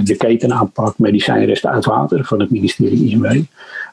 [0.04, 3.42] de ketenaanpak medicijnresten uit water van het ministerie INW.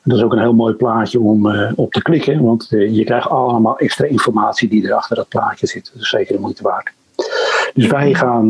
[0.03, 3.77] Dat is ook een heel mooi plaatje om op te klikken, want je krijgt allemaal
[3.77, 5.89] extra informatie die er achter dat plaatje zit.
[5.93, 6.91] Dat is zeker de moeite waard.
[7.73, 8.49] Dus wij gaan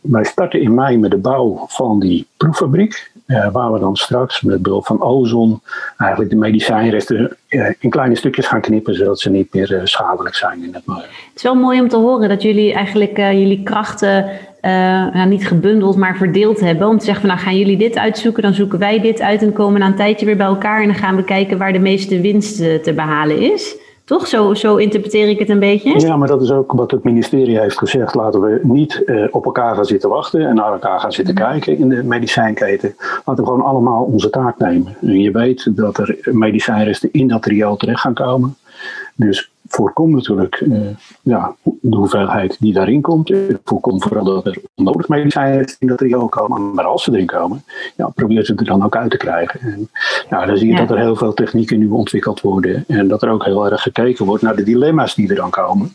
[0.00, 3.10] wij starten in mei met de bouw van die proeffabriek.
[3.28, 5.60] Uh, waar we dan straks met behulp van ozon
[5.96, 10.34] eigenlijk de medicijnresten uh, in kleine stukjes gaan knippen, zodat ze niet meer uh, schadelijk
[10.34, 11.02] zijn in het milieu.
[11.02, 15.96] Het is wel mooi om te horen dat jullie eigenlijk jullie krachten nou, niet gebundeld,
[15.96, 16.88] maar verdeeld hebben.
[16.88, 19.52] Om te zeggen van nou gaan jullie dit uitzoeken, dan zoeken wij dit uit en
[19.52, 22.20] komen na een tijdje weer bij elkaar en dan gaan we kijken waar de meeste
[22.20, 23.76] winst te behalen is.
[24.08, 24.26] Toch?
[24.26, 26.00] Zo, zo interpreteer ik het een beetje.
[26.00, 28.14] Ja, maar dat is ook wat het ministerie heeft gezegd.
[28.14, 31.78] Laten we niet uh, op elkaar gaan zitten wachten en naar elkaar gaan zitten kijken
[31.78, 32.94] in de medicijnketen.
[33.24, 34.96] Laten we gewoon allemaal onze taak nemen.
[35.00, 38.56] En je weet dat er medicijnresten in dat riool terecht gaan komen.
[39.18, 40.78] Dus voorkom natuurlijk uh,
[41.22, 43.32] ja, de hoeveelheid die daarin komt.
[43.64, 46.74] Voorkom vooral dat er onnodig medicijnen in dat riool komen.
[46.74, 47.64] Maar als ze erin komen,
[47.96, 49.60] ja, probeer ze er dan ook uit te krijgen.
[49.60, 49.90] En,
[50.30, 50.78] nou, dan zie je ja.
[50.78, 52.84] dat er heel veel technieken nu ontwikkeld worden.
[52.86, 55.94] En dat er ook heel erg gekeken wordt naar de dilemma's die er dan komen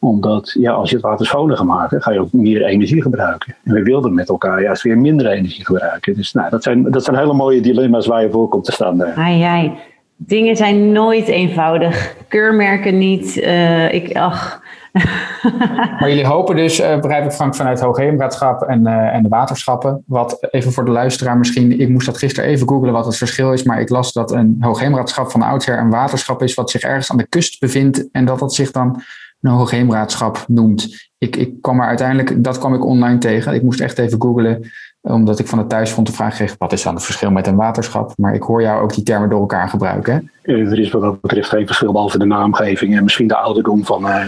[0.00, 3.56] omdat ja, als je het water schoner gaat maken, ga je ook meer energie gebruiken.
[3.64, 6.14] En we wilden met elkaar juist weer minder energie gebruiken.
[6.14, 9.04] Dus nou, dat, zijn, dat zijn hele mooie dilemma's waar je voor komt te staan.
[9.04, 9.72] Ai, ai.
[10.16, 12.16] Dingen zijn nooit eenvoudig.
[12.28, 13.36] Keurmerken niet.
[13.36, 14.62] Uh, ik, ach.
[15.98, 20.02] maar jullie hopen dus, uh, begrijp ik Frank, vanuit Hoogheemraadschap en, uh, en de waterschappen.
[20.06, 23.52] Wat even voor de luisteraar misschien, ik moest dat gisteren even googlen wat het verschil
[23.52, 23.62] is.
[23.62, 27.16] Maar ik las dat een Hoogheemraadschap van oudsher een waterschap is wat zich ergens aan
[27.16, 28.08] de kust bevindt.
[28.12, 29.02] En dat dat zich dan
[29.40, 31.10] een Hoogheemraadschap noemt.
[31.18, 33.54] Ik, ik kwam er uiteindelijk, dat kwam ik online tegen.
[33.54, 34.70] Ik moest echt even googlen
[35.12, 37.56] omdat ik van het thuisfront de vraag kreeg, wat is dan het verschil met een
[37.56, 38.12] waterschap?
[38.16, 40.30] Maar ik hoor jou ook die termen door elkaar gebruiken.
[40.42, 44.06] Er is wat dat betreft geen verschil, behalve de naamgeving en misschien de ouderdom van,
[44.06, 44.26] uh,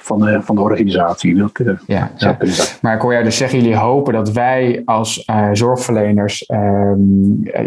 [0.00, 1.34] van, uh, van de organisatie.
[1.34, 2.36] Dat, uh, ja, ja.
[2.80, 6.98] Maar ik hoor jou dus zeggen, jullie hopen dat wij als zorgverleners ehm,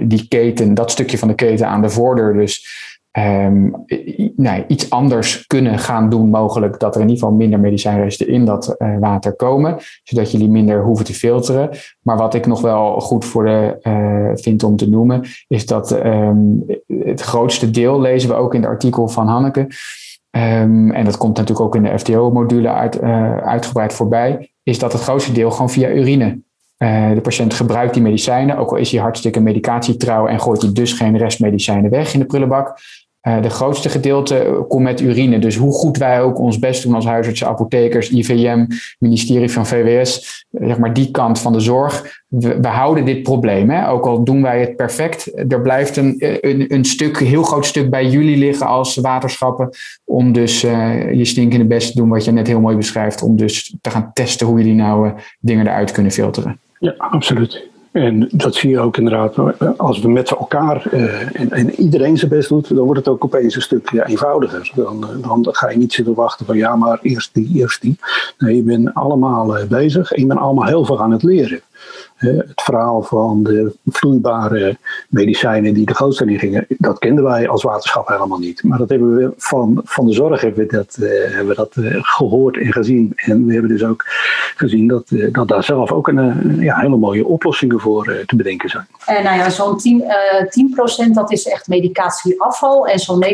[0.02, 2.66] die keten, dat stukje van de keten aan de voordeur dus
[3.20, 3.86] um,
[4.36, 8.46] nou, iets anders kunnen gaan doen, mogelijk dat er in ieder geval minder medicijnresten in
[8.46, 11.70] dat uh, water komen, zodat jullie minder hoeven te filteren.
[12.02, 16.06] Maar wat ik nog wel goed voor de, uh, vind om te noemen, is dat
[16.06, 21.18] um, het grootste deel, lezen we ook in het artikel van Hanneke, um, en dat
[21.18, 25.52] komt natuurlijk ook in de FTO-module uit, uh, uitgebreid voorbij, is dat het grootste deel
[25.52, 26.42] gewoon via urine
[27.14, 30.94] de patiënt gebruikt die medicijnen, ook al is hij hartstikke medicatietrouw en gooit hij dus
[30.94, 32.78] geen restmedicijnen weg in de prullenbak.
[33.28, 35.40] Uh, de grootste gedeelte komt met urine.
[35.40, 38.66] Dus hoe goed wij ook ons best doen als huisartsen, apothekers, IVM,
[39.00, 42.22] ministerie van VWS, zeg maar die kant van de zorg.
[42.28, 43.70] We, houden dit probleem.
[43.70, 43.90] Hè?
[43.90, 47.66] Ook al doen wij het perfect, er blijft een, een, een stuk, een heel groot
[47.66, 49.70] stuk bij jullie liggen als waterschappen.
[50.06, 53.22] Om dus uh, je stinkende best te doen, wat je net heel mooi beschrijft.
[53.22, 56.60] Om dus te gaan testen hoe jullie nou dingen eruit kunnen filteren.
[56.80, 57.72] Ja, absoluut.
[57.94, 59.36] En dat zie je ook inderdaad,
[59.78, 63.24] als we met elkaar uh, en, en, iedereen zijn best doet, dan wordt het ook
[63.24, 64.72] opeens een stuk ja, eenvoudiger.
[64.76, 67.96] Dan, dan, ga je niet zitten wachten van ja, maar eerst die, eerst die.
[68.38, 71.62] Nee, je bent allemaal uh, bezig en je bent allemaal heel veel aan het leren
[72.24, 74.78] het verhaal van de vloeibare
[75.10, 78.64] medicijnen die de grootste gingen, dat kenden wij als waterschap helemaal niet.
[78.64, 81.76] Maar dat hebben we van, van de zorg hebben we dat, uh, hebben we dat
[81.76, 83.12] uh, gehoord en gezien.
[83.16, 84.04] En we hebben dus ook
[84.56, 88.88] gezien dat, dat daar zelf ook een ja, hele mooie oplossingen voor te bedenken zijn.
[89.06, 90.04] En nou ja, zo'n 10,
[91.08, 92.88] 10% dat is echt medicatieafval.
[92.88, 93.26] En zo'n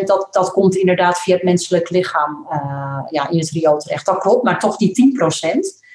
[0.00, 2.46] 90% dat, dat komt inderdaad via het menselijk lichaam
[3.10, 4.06] ja, in het riool terecht.
[4.06, 5.14] Dat klopt, maar toch die
[5.76, 5.86] 10%.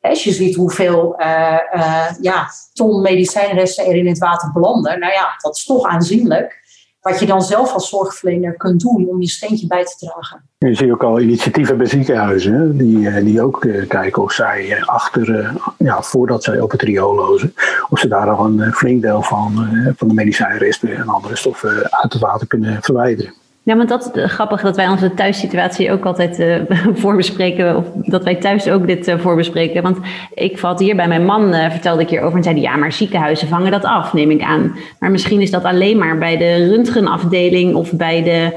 [0.00, 5.12] Als je ziet hoeveel uh, uh, ja, ton medicijnresten er in het water belanden, nou
[5.12, 6.58] ja, dat is toch aanzienlijk.
[7.00, 10.48] Wat je dan zelf als zorgverlener kunt doen om je steentje bij te dragen.
[10.58, 15.52] Je ziet ook al initiatieven bij ziekenhuizen die, eh, die ook kijken of zij achter,
[15.78, 17.54] ja, voordat zij op het riool lozen,
[17.88, 22.12] of ze daar al een flink deel van, van de medicijnresten en andere stoffen uit
[22.12, 23.39] het water kunnen verwijderen.
[23.62, 26.56] Ja, want dat is grappig dat wij onze thuissituatie ook altijd uh,
[27.02, 27.76] voorbespreken.
[27.76, 29.82] Of dat wij thuis ook dit uh, voorbespreken.
[29.82, 29.98] Want
[30.34, 32.36] ik had hier bij mijn man, vertelde ik hierover.
[32.36, 34.76] En zei ja, maar ziekenhuizen vangen dat af, neem ik aan.
[34.98, 38.52] Maar misschien is dat alleen maar bij de röntgenafdeling of bij de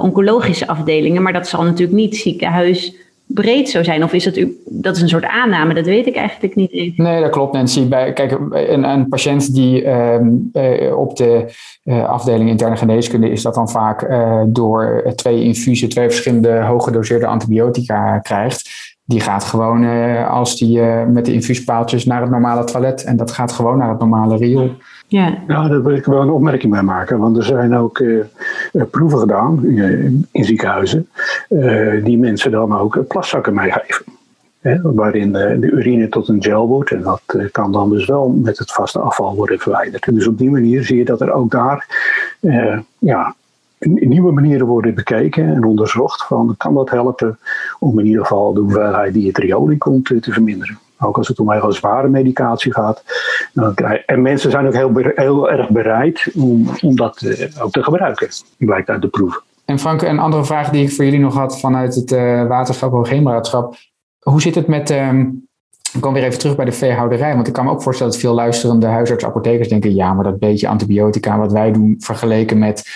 [0.00, 1.22] oncologische afdelingen.
[1.22, 4.04] Maar dat zal natuurlijk niet ziekenhuis breed zou zijn?
[4.04, 5.74] Of is dat, dat is een soort aanname?
[5.74, 7.04] Dat weet ik eigenlijk niet even.
[7.04, 7.88] Nee, dat klopt Nancy.
[7.88, 11.54] Bij, kijk, een, een patiënt die ehm, eh, op de
[11.84, 17.26] uh, afdeling interne geneeskunde is dat dan vaak uh, door twee infusen, twee verschillende hooggedoseerde
[17.26, 18.70] antibiotica krijgt.
[19.04, 19.86] Die gaat gewoon
[20.26, 23.04] als die met de infuuspaaltjes naar het normale toilet.
[23.04, 24.70] En dat gaat gewoon naar het normale riool.
[25.14, 25.38] Ja.
[25.46, 27.18] daar wil ik wel een opmerking bij maken.
[27.18, 28.24] Want er zijn ook uh,
[28.90, 31.08] proeven gedaan in, in ziekenhuizen.
[32.04, 34.04] Die mensen dan ook plaszakken meegeven.
[34.60, 36.90] Hè, waarin de, de urine tot een gel wordt.
[36.90, 40.06] En dat kan dan dus wel met het vaste afval worden verwijderd.
[40.06, 41.86] En dus op die manier zie je dat er ook daar
[42.98, 43.34] ja,
[43.78, 46.26] nieuwe manieren worden bekeken en onderzocht.
[46.26, 47.38] Van, kan dat helpen
[47.78, 50.78] om in ieder geval de hoeveelheid die het riool in komt te verminderen.
[50.98, 53.02] Ook als het om heel zware medicatie gaat.
[54.06, 58.28] En mensen zijn ook heel, heel erg bereid om, dat eh, ook te gebruiken,
[58.58, 59.42] blijkt uit de proef.
[59.64, 63.76] En Frank, een andere vraag die ik voor jullie nog had vanuit het uh, waterschap.
[64.18, 65.46] Hoe zit het met, um,
[65.92, 68.20] ik kom weer even terug bij de veehouderij, want ik kan me ook voorstellen dat
[68.20, 72.88] veel luisterende huisarts-apothekers denken, ja, maar dat beetje antibiotica wat wij doen vergeleken met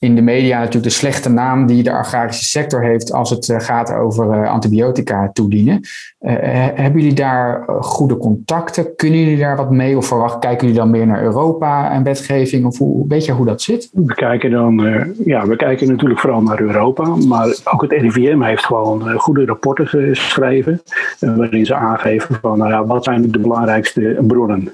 [0.00, 3.60] in de media natuurlijk de slechte naam die de agrarische sector heeft als het eh,
[3.60, 5.80] gaat over eh, antibiotica toedienen.
[6.20, 6.32] Uh,
[6.74, 8.96] hebben jullie daar goede contacten?
[8.96, 9.96] Kunnen jullie daar wat mee?
[9.96, 12.64] Of verwacht, kijken jullie dan meer naar Europa en wetgeving?
[12.66, 13.90] Of hoe, weet je hoe dat zit?
[13.92, 14.76] We kijken dan,
[15.24, 17.16] ja, we kijken natuurlijk vooral naar Europa.
[17.28, 20.82] Maar ook het RIVM heeft gewoon goede rapporten geschreven.
[21.18, 24.72] waarin ze aangeven van, nou ja, wat zijn de belangrijkste bronnen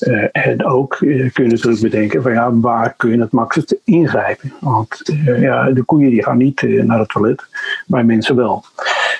[0.00, 3.76] uh, en ook uh, kun je natuurlijk bedenken van ja, waar kun je het makkelijkst
[3.84, 4.52] ingrijpen?
[4.60, 7.44] Want uh, ja, de koeien die gaan niet naar het toilet,
[7.86, 8.64] maar mensen wel.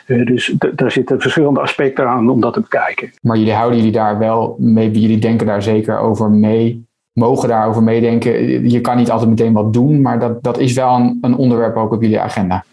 [0.07, 3.13] dus daar zitten verschillende aspecten aan om dat te bekijken.
[3.23, 7.83] Maar jullie houden jullie daar wel mee, jullie denken daar zeker over mee, mogen daarover
[7.83, 8.33] meedenken.
[8.71, 11.77] Je kan niet altijd meteen wat doen, maar dat, dat is wel een, een onderwerp
[11.77, 12.65] ook op jullie agenda.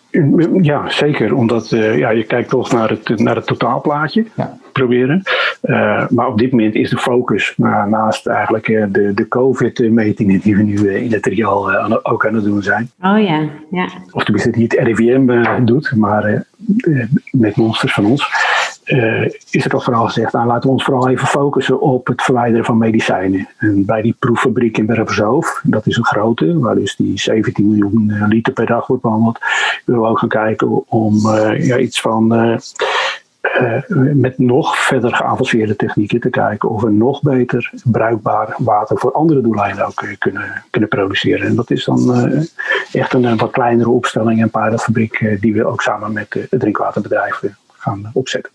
[0.62, 1.36] Ja, zeker.
[1.36, 4.26] Omdat ja, je kijkt toch naar het, naar het totaalplaatje.
[4.36, 4.58] Ja.
[4.72, 5.22] Proberen.
[5.64, 10.40] Uh, maar op dit moment is de focus uh, naast eigenlijk uh, de, de COVID-metingen
[10.40, 12.92] die we nu in het RIAL ook aan het doen zijn.
[13.02, 13.88] Oh ja, ja.
[14.12, 16.46] Of tenminste die het RIVM doet, maar
[17.32, 18.30] met monsters van ons.
[19.50, 22.66] Is er toch vooral gezegd, nou, laten we ons vooral even focussen op het verwijderen
[22.66, 23.48] van medicijnen.
[23.58, 28.26] En bij die proeffabriek in Bergenzoof, dat is een grote, waar dus die 17 miljoen
[28.28, 29.40] liter per dag wordt behandeld,
[29.86, 31.16] willen we ook gaan kijken om
[31.58, 32.28] ja, iets van
[34.14, 39.42] met nog verder geavanceerde technieken te kijken of we nog beter bruikbaar water voor andere
[39.42, 41.48] doeleinden ook kunnen, kunnen produceren.
[41.48, 42.14] En dat is dan
[42.92, 47.42] echt een, een, wat kleinere opstelling en pilotfabriek die we ook samen met het drinkwaterbedrijf
[47.78, 48.52] gaan opzetten.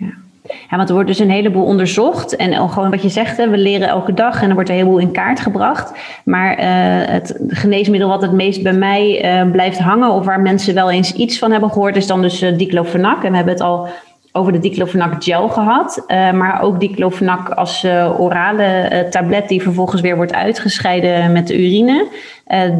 [0.00, 0.76] Ja.
[0.76, 2.36] Want er wordt dus een heleboel onderzocht.
[2.36, 4.98] En gewoon wat je zegt, hè, we leren elke dag en er wordt een heleboel
[4.98, 5.92] in kaart gebracht.
[6.24, 6.64] Maar uh,
[7.12, 11.12] het geneesmiddel wat het meest bij mij uh, blijft hangen, of waar mensen wel eens
[11.12, 13.24] iets van hebben gehoord, is dan dus uh, diclofenac.
[13.24, 13.88] En we hebben het al
[14.32, 16.04] over de diclofenac gel gehad.
[16.08, 17.84] Maar ook diclofenac als
[18.18, 22.06] orale tablet die vervolgens weer wordt uitgescheiden met de urine.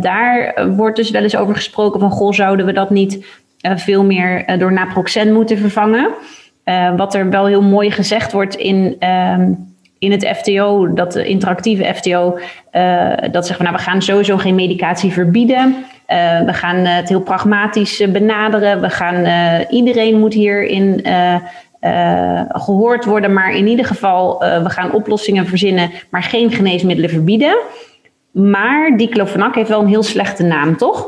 [0.01, 2.11] daar wordt dus wel eens over gesproken van...
[2.11, 3.27] goh, zouden we dat niet
[3.61, 6.09] veel meer door naproxen moeten vervangen?
[6.97, 8.97] Wat er wel heel mooi gezegd wordt in...
[8.99, 9.53] Ehm,
[9.99, 12.39] in het FTO, dat de interactieve FTO,
[13.31, 15.75] dat zeggen we, nou, we gaan sowieso geen medicatie verbieden.
[16.11, 18.81] Uh, we gaan het heel pragmatisch eh, benaderen.
[18.81, 23.33] We gaan, uh, iedereen moet hierin uh, gehoord worden.
[23.33, 27.59] Maar in ieder geval, we gaan oplossingen verzinnen, maar geen geneesmiddelen verbieden.
[28.33, 31.07] Maar diclofenac heeft wel een heel slechte naam, toch?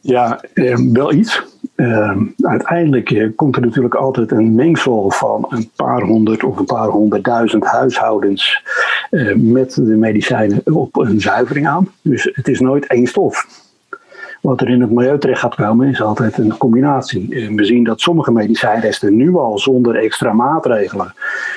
[0.00, 1.42] Ja, eh, wel iets.
[1.78, 6.88] Uh, uiteindelijk komt er natuurlijk altijd een mengsel van een paar honderd of een paar
[6.88, 8.62] honderdduizend huishoudens
[9.10, 11.88] uh, met de medicijnen op een zuivering aan.
[12.02, 13.46] Dus het is nooit één stof.
[14.40, 17.52] Wat er in het milieu terecht gaat komen is altijd een combinatie.
[17.56, 21.14] We zien dat sommige medicijnresten nu al zonder extra maatregelen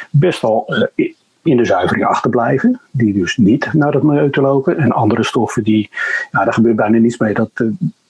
[0.09, 2.79] best wel uh, in de zuivering achterblijven.
[2.91, 4.77] Die dus niet naar het milieu te lopen.
[4.77, 5.89] En andere stoffen die,
[6.31, 7.33] ja, daar gebeurt bijna niets mee.
[7.33, 7.49] Dat,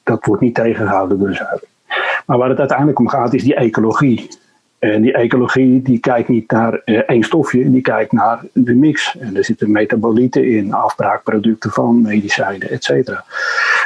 [0.04, 1.71] dat wordt niet tegengehouden door de zuivering.
[2.32, 4.28] Maar waar het uiteindelijk om gaat is die ecologie.
[4.80, 9.18] En die ecologie die kijkt niet naar uh, één stofje, die kijkt naar de mix.
[9.20, 13.24] En er zitten metabolieten in, afbraakproducten van medicijnen, et cetera.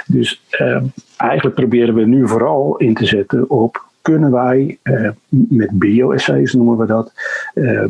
[0.06, 0.82] Dus uh,
[1.18, 6.78] eigenlijk proberen we nu vooral in te zetten op kunnen wij uh, met bioessays noemen
[6.78, 7.12] we dat,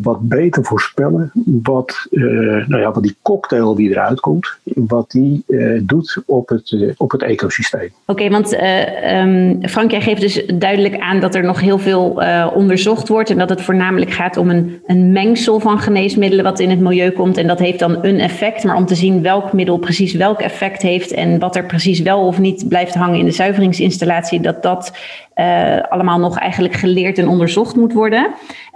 [0.02, 1.32] wat beter voorspellen
[1.64, 5.44] wat, nou ja, wat die cocktail die eruit komt, wat die
[5.82, 7.90] doet op het, op het ecosysteem.
[8.06, 12.22] Oké, want um, Frank, jij geeft dus duidelijk aan dat er nog heel veel
[12.54, 16.70] onderzocht wordt en dat het voornamelijk gaat om een, een mengsel van geneesmiddelen wat in
[16.70, 19.78] het milieu komt en dat heeft dan een effect, maar om te zien welk middel
[19.78, 23.32] precies welk effect heeft en wat er precies wel of niet blijft hangen in de
[23.32, 24.92] zuiveringsinstallatie, dat dat
[25.36, 28.28] uh, allemaal nog eigenlijk geleerd en onderzocht moet worden.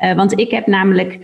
[0.04, 1.20] Uh, want ik heb namelijk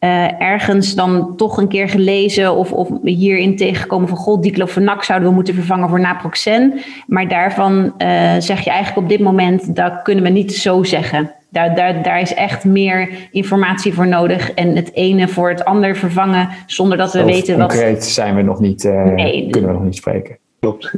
[0.00, 5.28] uh, ergens dan toch een keer gelezen of, of hierin tegengekomen van god, diclofenac zouden
[5.28, 6.80] we moeten vervangen voor naproxen.
[7.06, 7.92] Maar daarvan
[8.38, 11.32] zeg je eigenlijk op dit moment, dat kunnen we niet zo zeggen.
[11.50, 14.52] Daar, daar, daar is echt meer informatie voor nodig.
[14.52, 17.68] En het ene voor het ander vervangen zonder dat we weten wat.
[17.68, 18.84] Concreet zijn we nog niet,
[19.14, 20.38] nee, kunnen we nog niet spreken.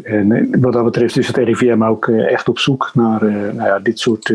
[0.02, 3.32] En eh, wat dat betreft is het RIVM ook eh, echt op zoek naar uh,
[3.32, 4.32] nou ja, dit soort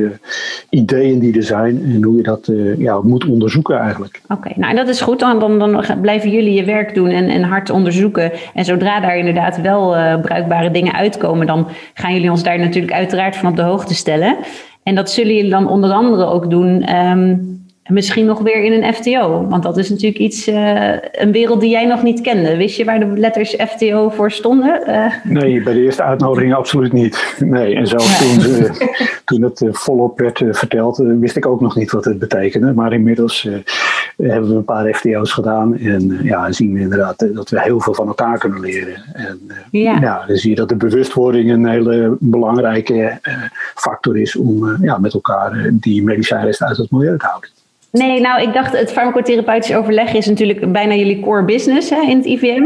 [0.69, 4.21] ideeën die er zijn en hoe je dat ja, moet onderzoeken eigenlijk.
[4.23, 5.19] Oké, okay, nou dat is goed.
[5.19, 8.31] Dan, dan, blijven jullie je werk doen en, en hard onderzoeken.
[8.53, 9.89] En zodra daar inderdaad wel
[10.21, 14.37] bruikbare dingen uitkomen, dan gaan jullie ons daar natuurlijk uiteraard van op de hoogte stellen.
[14.83, 16.95] En dat zullen jullie dan onder andere ook doen.
[16.95, 19.47] Um, misschien nog weer in een FTO.
[19.47, 22.57] Want dat is natuurlijk iets, uh, een wereld die jij nog niet kende.
[22.57, 24.83] Wist je waar de letters FTO voor stonden?
[24.87, 25.13] Uh...
[25.23, 27.35] Nee, bij de eerste uitnodiging absoluut niet.
[27.39, 28.71] Nee, en zelfs toen, uh,
[29.25, 32.73] toen het volop werd verteld, wist ik ook nog niet wat het betekende.
[32.73, 33.47] Maar inmiddels
[34.17, 37.93] hebben we een paar FTO's gedaan en ja, zien we inderdaad dat we heel veel
[37.93, 39.03] van elkaar kunnen leren.
[39.13, 39.39] En
[39.71, 39.97] ja.
[40.01, 40.23] ja.
[40.27, 43.19] dan zie je dat de bewustwording een hele belangrijke
[43.75, 47.49] factor is om ja, met elkaar die medicijnresten uit het milieu te houden.
[47.93, 52.17] Nee, nou, ik dacht, het farmacotherapeutisch overleg is natuurlijk bijna jullie core business hè, in
[52.17, 52.63] het IVM.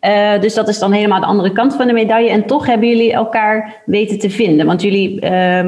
[0.00, 2.30] Eh, dus dat is dan helemaal de andere kant van de medaille.
[2.30, 4.66] En toch hebben jullie elkaar weten te vinden.
[4.66, 5.60] Want jullie uh,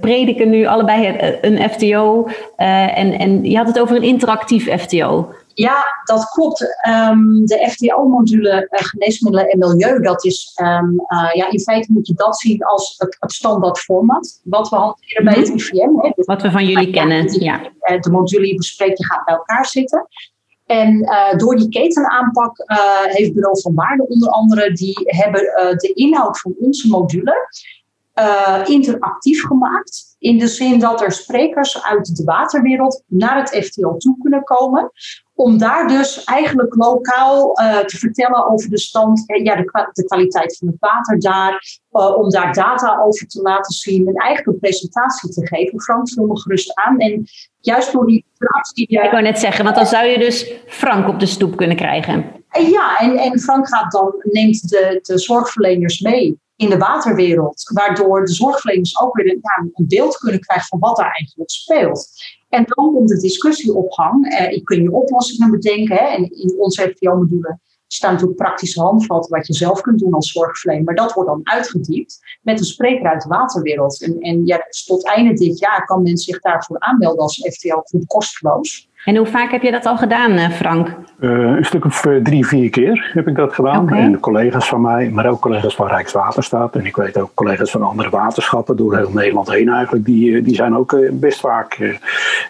[0.00, 2.28] prediken nu allebei een FTO.
[2.56, 5.28] En, en je had het over een interactief FTO.
[5.58, 6.60] Ja, dat klopt.
[6.88, 12.06] Um, de FTO-module uh, geneesmiddelen en milieu, dat is, um, uh, ja, in feite moet
[12.06, 14.40] je dat zien als het, het standaard format.
[14.44, 15.90] Wat we hanteren bij het IVM.
[15.90, 16.06] Mhm.
[16.06, 16.12] Hè.
[16.14, 17.40] wat we van jullie kennen.
[17.40, 17.58] Ja.
[17.58, 20.06] De, de module die je bespreekt, je gaat bij elkaar zitten.
[20.66, 22.56] En uh, door die ketenaanpak
[23.04, 25.40] heeft Bureau van Waarde onder andere, die hebben
[25.76, 27.48] de inhoud van onze module
[28.64, 30.15] interactief gemaakt.
[30.26, 34.90] In de zin dat er sprekers uit de waterwereld naar het FTO toe kunnen komen
[35.34, 40.56] om daar dus eigenlijk lokaal uh, te vertellen over de stand, ja, de, de, kwaliteit
[40.58, 44.60] van het water daar, uh, om daar data over te laten zien en eigenlijk een
[44.60, 45.80] presentatie te geven.
[45.80, 46.98] Frank vul me gerust aan.
[46.98, 47.24] En
[47.60, 48.24] juist door die.
[48.74, 51.76] Die, Ik wou net zeggen, want dan zou je dus Frank op de stoep kunnen
[51.76, 52.24] krijgen.
[52.70, 58.24] Ja, en, en Frank gaat dan, neemt de, de zorgverleners mee in de waterwereld, waardoor
[58.24, 62.08] de zorgverleners ook weer een, een beeld kunnen krijgen van wat daar eigenlijk speelt.
[62.48, 64.28] En dan komt de discussie op gang.
[64.28, 65.96] Eh, je kun je oplossingen bedenken.
[65.96, 66.04] Hè?
[66.04, 70.84] En in onze FTO-module staan natuurlijk praktische handvatten wat je zelf kunt doen als zorgverlener.
[70.84, 74.02] Maar dat wordt dan uitgediept met een spreker uit de waterwereld.
[74.02, 78.88] En, en ja, tot einde dit jaar kan men zich daarvoor aanmelden als FTO-groep kosteloos.
[79.06, 80.88] En hoe vaak heb je dat al gedaan, eh, Frank?
[81.20, 83.82] Uh, een stuk of uh, drie, vier keer heb ik dat gedaan.
[83.82, 83.98] Okay.
[83.98, 86.76] En collega's van mij, maar ook collega's van Rijkswaterstaat.
[86.76, 90.04] En ik weet ook collega's van andere waterschappen door heel Nederland heen eigenlijk.
[90.04, 91.98] Die, die zijn ook best vaak,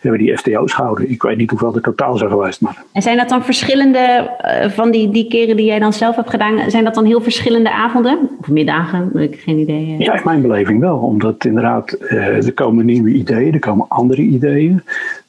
[0.01, 1.11] hebben die FTO's gehouden.
[1.11, 2.61] Ik weet niet hoeveel er totaal zijn geweest.
[2.61, 2.83] Maar...
[2.93, 4.31] En zijn dat dan verschillende,
[4.75, 7.73] van die, die keren die jij dan zelf hebt gedaan, zijn dat dan heel verschillende
[7.73, 8.31] avonden?
[8.41, 9.11] Of middagen?
[9.15, 9.97] Ik heb geen idee.
[9.99, 10.97] Ja, in mijn beleving wel.
[10.97, 14.83] Omdat inderdaad, er komen nieuwe ideeën, er komen andere ideeën.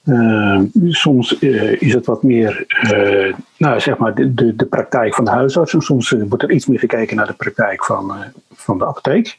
[0.08, 5.26] Uh, soms uh, is het wat meer uh, nou, zeg maar de, de, praktijk van
[5.26, 5.74] de huisarts.
[5.74, 8.14] En soms wordt er iets meer gekeken naar de praktijk van,
[8.54, 9.38] van de apotheek.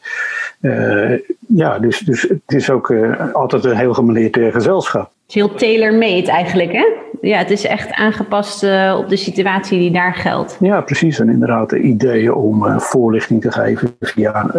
[1.46, 2.94] ja, dus, dus het is ook
[3.32, 5.02] altijd een heel gemeleerd gezelschap.
[5.02, 6.86] Het is heel tailor-made eigenlijk, hè?
[7.20, 8.62] Ja, het is echt aangepast
[8.96, 10.56] op de situatie die daar geldt.
[10.60, 11.18] Ja, precies.
[11.18, 14.50] En inderdaad ideeën om voorlichting te geven via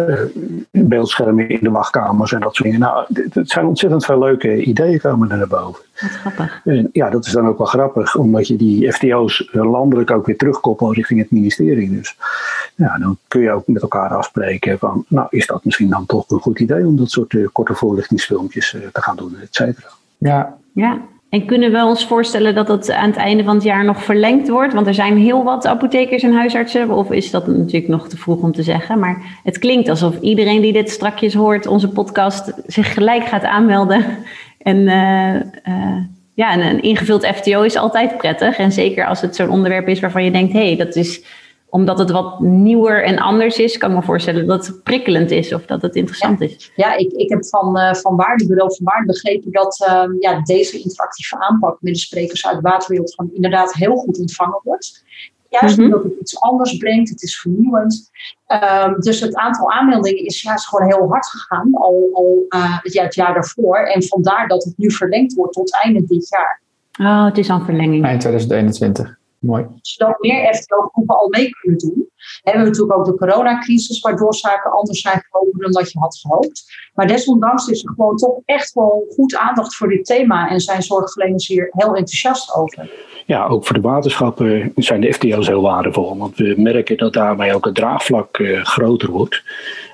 [0.70, 2.80] beeldschermen in de wachtkamers en dat soort dingen.
[2.80, 5.84] Nou, het zijn ontzettend veel leuke ideeën komen er naar boven.
[6.00, 6.60] Wat grappig.
[6.64, 10.36] En ja, dat is dan ook wel grappig, omdat je die FTO's landelijk ook weer
[10.36, 11.90] terugkoppelt richting het ministerie.
[11.90, 12.16] Dus
[12.74, 16.30] ja, dan kun je ook met elkaar afspreken van, nou, is dat misschien dan toch
[16.30, 19.88] een goed idee om dat soort uh, korte voorlichtingsfilmpjes uh, te gaan doen, et cetera.
[20.18, 20.58] Ja.
[20.72, 20.98] Ja,
[21.30, 24.48] en kunnen we ons voorstellen dat het aan het einde van het jaar nog verlengd
[24.48, 24.74] wordt?
[24.74, 26.90] Want er zijn heel wat apothekers en huisartsen.
[26.90, 28.98] Of is dat natuurlijk nog te vroeg om te zeggen?
[28.98, 34.04] Maar het klinkt alsof iedereen die dit strakjes hoort, onze podcast, zich gelijk gaat aanmelden
[34.58, 35.40] en uh,
[36.34, 38.58] ja, een, een ingevuld FTO is altijd prettig.
[38.58, 41.22] En zeker als het zo'n onderwerp is waarvan je denkt, hé, hey, dat is
[41.70, 45.52] omdat het wat nieuwer en anders is, kan ik me voorstellen dat het prikkelend is
[45.52, 46.72] of dat het interessant is.
[46.76, 50.78] Ja, ik, ik heb van, uh, van Waardebureau van Waarde begrepen dat uh, ja, deze
[50.78, 55.04] interactieve aanpak met de sprekers uit de waterwereld van inderdaad heel goed ontvangen wordt.
[55.48, 55.92] Juist mm -hmm.
[55.94, 58.10] omdat het iets anders brengt, het is vernieuwend.
[58.84, 62.92] Um, dus het aantal aanmeldingen is juist gewoon heel hard gegaan, al, al uh, het,
[62.92, 63.76] jaar, het jaar daarvoor.
[63.76, 66.60] En vandaar dat het nu verlengd wordt tot einde dit jaar.
[67.00, 68.04] Oh, het is een verlenging.
[68.04, 69.19] Eind 2021.
[69.40, 69.66] Mooi.
[69.80, 72.09] Zodat meer FTO-groepen al mee kunnen doen.
[72.42, 76.18] We hebben natuurlijk ook de coronacrisis, waardoor zaken anders zijn gelopen dan dat je had
[76.18, 76.64] gehoopt.
[76.94, 80.82] Maar desondanks is er gewoon toch echt wel goed aandacht voor dit thema en zijn
[80.82, 82.90] zorgverleners hier heel enthousiast over.
[83.26, 87.54] Ja, ook voor de waterschappen zijn de FTO's heel waardevol, want we merken dat daarmee
[87.54, 89.42] ook het draagvlak uh, groter wordt.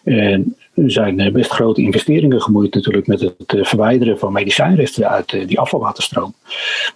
[0.05, 5.61] En er zijn best grote investeringen gemoeid natuurlijk met het verwijderen van medicijnresten uit die
[5.61, 6.35] afvalwaterstroom.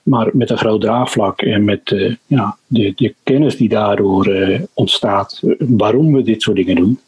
[0.02, 5.42] Maar met een groot draagvlak en met ja, de, de, kennis die daardoor uh, ontstaat
[5.58, 7.00] waarom we dit soort dingen doen,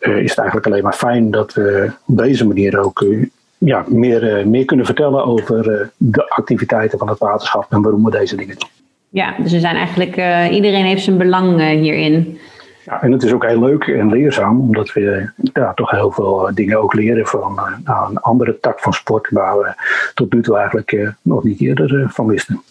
[0.00, 3.26] uh, is het eigenlijk alleen maar fijn dat we op deze manier ook uh,
[3.58, 8.36] ja, meer, meer kunnen vertellen over de activiteiten van het waterschap en waarom we deze
[8.36, 8.68] dingen doen.
[9.08, 10.16] Ja, dus we zijn eigenlijk,
[10.50, 12.38] iedereen heeft zijn belang hierin.
[12.84, 16.50] Ja, en het is ook heel leuk en leerzaam, omdat we ja, toch heel veel
[16.54, 19.72] dingen ook leren van nou, een andere tak van sport waar we
[20.14, 22.62] tot nu toe eigenlijk nog niet eerder van wisten.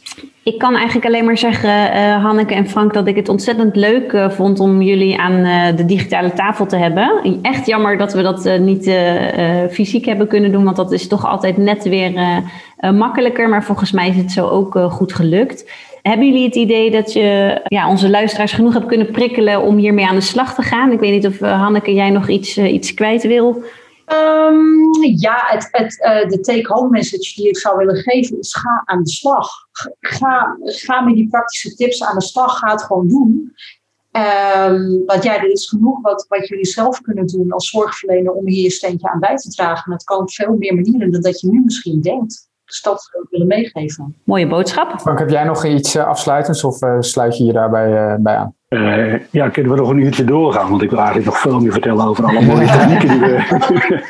[0.43, 4.25] Ik kan eigenlijk alleen maar zeggen, uh, Hanneke en Frank, dat ik het ontzettend leuk
[4.29, 5.43] vond om jullie aan
[5.75, 7.39] de digitale tafel te hebben.
[7.41, 8.91] Echt jammer dat we dat niet
[9.71, 12.41] fysiek hebben kunnen doen, want dat is toch altijd net weer
[12.93, 13.49] makkelijker.
[13.49, 15.71] Maar volgens mij is het zo ook goed gelukt.
[16.01, 20.07] Hebben jullie het idee dat je ja, onze luisteraars genoeg hebt kunnen prikkelen om hiermee
[20.07, 20.91] aan de slag te gaan?
[20.91, 23.63] Ik weet niet of Hanneke, jij nog iets, iets kwijt wil.
[24.13, 28.81] Um, ja, het, het, uh, de take-home message die ik zou willen geven is ga
[28.85, 29.49] aan de slag.
[29.99, 32.57] Ga, ga met die praktische tips aan de slag.
[32.57, 33.53] Ga het gewoon doen.
[34.11, 38.47] Um, want ja, er is genoeg wat, wat jullie zelf kunnen doen als zorgverlener om
[38.47, 39.83] hier je steentje aan bij te dragen.
[39.85, 42.49] En dat kan op veel meer manieren dan dat je nu misschien denkt.
[42.65, 44.15] Dus dat zou ik willen meegeven.
[44.23, 44.99] Mooie boodschap.
[44.99, 48.55] Frank, heb jij nog iets afsluitends of uh, sluit je je daarbij uh, bij aan?
[48.73, 50.69] Uh, ja, kunnen we nog een uurtje doorgaan?
[50.69, 54.03] Want ik wil eigenlijk nog veel meer vertellen over alle mooie technieken die we,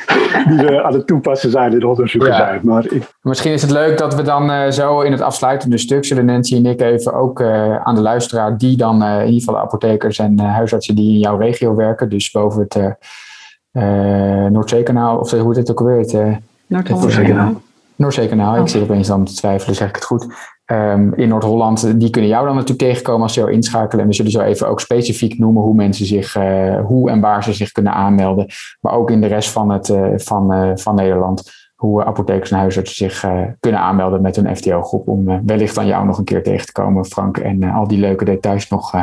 [0.48, 2.36] die we aan het toepassen zijn en het onderzoeken ja.
[2.36, 2.60] zijn.
[2.62, 3.14] Maar ik...
[3.22, 6.56] Misschien is het leuk dat we dan uh, zo in het afsluitende stuk zullen Nancy
[6.56, 10.18] en ik even ook uh, aan de luisteraar, die dan in ieder geval de apothekers
[10.18, 12.96] en huisartsen die in jouw regio werken, dus boven het
[14.52, 15.98] Noordzeekanaal, of hoe heet het ook alweer?
[15.98, 16.40] Het
[16.88, 17.60] Noordzeekanaal.
[17.96, 20.26] Noordzeekanaal, ik zit opeens dan te twijfelen, zeg ik het goed.
[20.66, 24.02] Um, in Noord-Holland, die kunnen jou dan natuurlijk tegenkomen als ze jou inschakelen.
[24.02, 27.44] En we zullen zo even ook specifiek noemen hoe mensen zich, uh, hoe en waar
[27.44, 28.46] ze zich kunnen aanmelden.
[28.80, 32.58] Maar ook in de rest van, het, uh, van, uh, van Nederland, hoe apothekers en
[32.58, 33.26] huisartsen zich
[33.60, 35.08] kunnen aanmelden met een FTO-groep.
[35.08, 37.36] Om wellicht aan jou nog een keer tegen te komen, Frank.
[37.38, 38.94] En al die leuke details nog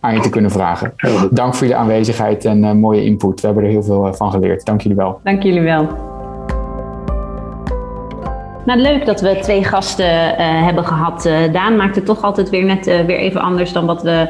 [0.00, 0.94] aan je te kunnen vragen.
[1.30, 3.40] Dank voor jullie aanwezigheid en mooie input.
[3.40, 4.64] We hebben er heel veel van geleerd.
[4.64, 5.20] Dank jullie wel.
[5.22, 6.09] Dank jullie wel.
[8.64, 11.26] Nou, leuk dat we twee gasten uh, hebben gehad.
[11.26, 14.28] Uh, Daan maakt het toch altijd weer net uh, weer even anders dan wat we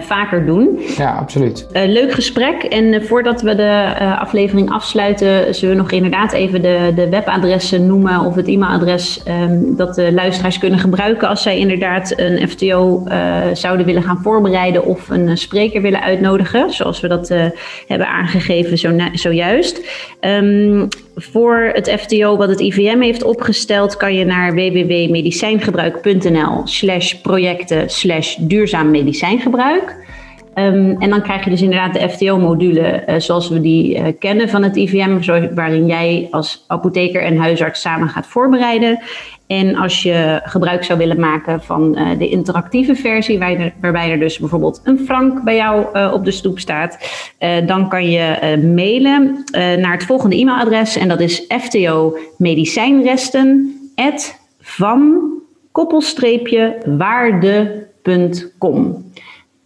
[0.00, 0.80] vaker doen.
[0.96, 1.66] Ja, absoluut.
[1.72, 2.62] leuk gesprek.
[2.62, 8.20] En voordat we de aflevering afsluiten, zullen we nog inderdaad even de, de webadressen noemen
[8.20, 13.04] of het e-mailadres um, dat de luisteraars kunnen gebruiken als zij inderdaad een FTO
[13.52, 17.28] zouden willen gaan voorbereiden of een spreker willen uitnodigen, zoals we dat
[17.86, 19.80] hebben aangegeven zo zojuist.
[20.20, 27.90] Um, voor het FTO wat het IVM heeft opgesteld, kan je naar www.medicijngebruik.nl slash projecten
[27.90, 29.65] slash duurzaam medicijngebruik.
[30.58, 34.48] Um, en dan krijg je dus inderdaad de FTO-module uh, zoals we die uh, kennen
[34.48, 38.98] van het IVM, waarin jij als apotheker en huisarts samen gaat voorbereiden.
[39.46, 44.10] En als je gebruik zou willen maken van uh, de interactieve versie, waar er, waarbij
[44.10, 46.98] er dus bijvoorbeeld een frank bij jou op de stoep staat,
[47.66, 53.74] dan kan je mailen naar het volgende e-mailadres en dat is fto medicijnresten
[54.60, 55.34] van.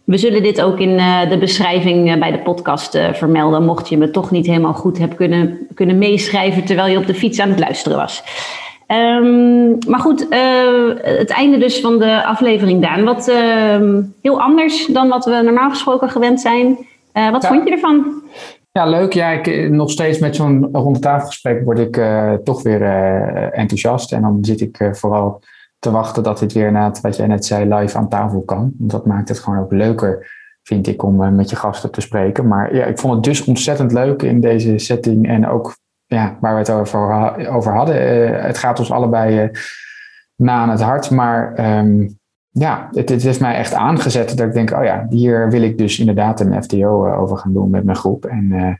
[0.03, 0.97] We zullen dit ook in
[1.29, 5.67] de beschrijving bij de podcast vermelden, mocht je me toch niet helemaal goed hebben kunnen,
[5.73, 8.23] kunnen meeschrijven terwijl je op de fiets aan het luisteren was.
[8.87, 13.03] Um, maar goed, uh, het einde dus van de aflevering, Daan.
[13.03, 16.77] Wat uh, heel anders dan wat we normaal gesproken gewend zijn.
[17.13, 17.47] Uh, wat ja.
[17.47, 18.21] vond je ervan?
[18.71, 19.13] Ja, leuk.
[19.13, 22.01] Ja, ik, nog steeds met zo'n rondetafelgesprek word ik
[22.43, 22.81] toch weer
[23.51, 24.11] enthousiast.
[24.11, 25.41] En dan zit ik vooral
[25.81, 28.71] te wachten dat dit weer na het, wat jij net zei, live aan tafel kan.
[28.73, 30.31] Dat maakt het gewoon ook leuker,
[30.63, 32.47] vind ik, om met je gasten te spreken.
[32.47, 35.27] Maar ja, ik vond het dus ontzettend leuk in deze setting.
[35.27, 35.75] En ook
[36.05, 37.95] ja, waar we het over, over hadden.
[37.95, 39.49] Uh, het gaat ons allebei uh,
[40.35, 41.09] na aan het hart.
[41.09, 42.19] Maar um,
[42.49, 45.77] ja, het, het heeft mij echt aangezet dat ik denk, oh ja, hier wil ik
[45.77, 48.25] dus inderdaad een FTO over gaan doen met mijn groep.
[48.25, 48.79] En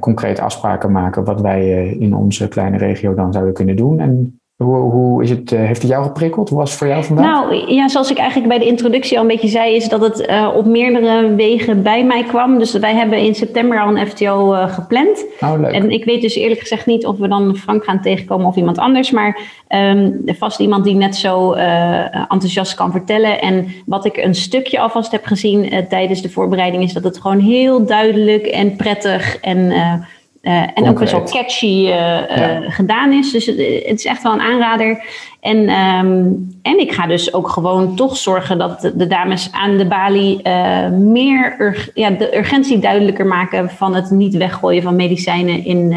[0.00, 4.00] concreet afspraken maken wat wij in onze kleine regio dan zouden kunnen doen.
[4.00, 6.48] En hoe, hoe is het, eh, heeft het jou geprikkeld?
[6.48, 7.24] Hoe was het voor jou vandaag?
[7.24, 10.28] Nou ja, zoals ik eigenlijk bij de introductie al een beetje zei, is dat het
[10.28, 12.58] uh, op meerdere wegen bij mij kwam.
[12.58, 15.24] Dus wij hebben in september al een FTO uh, eh, gepland.
[15.40, 15.72] Oh, leuk.
[15.72, 18.78] En ik weet dus eerlijk gezegd niet of we dan Frank gaan tegenkomen of iemand
[18.78, 19.10] anders.
[19.10, 23.40] Maar um, vast iemand die net zo enthousiast kan vertellen.
[23.40, 27.38] En wat ik een stukje alvast heb gezien tijdens de voorbereiding, is dat het gewoon
[27.38, 29.72] heel duidelijk en prettig en
[30.46, 32.18] uh, en ook best wel catchy uh,
[32.68, 33.32] gedaan is.
[33.32, 35.04] Dus het, het, is echt wel een aanrader.
[35.40, 39.76] En, um, en ik ga dus ook gewoon toch zorgen dat de, de dames aan
[39.76, 40.48] de balie
[40.90, 41.56] meer
[41.94, 45.94] ja, de urgentie duidelijker maken van het niet weggooien van medicijnen in,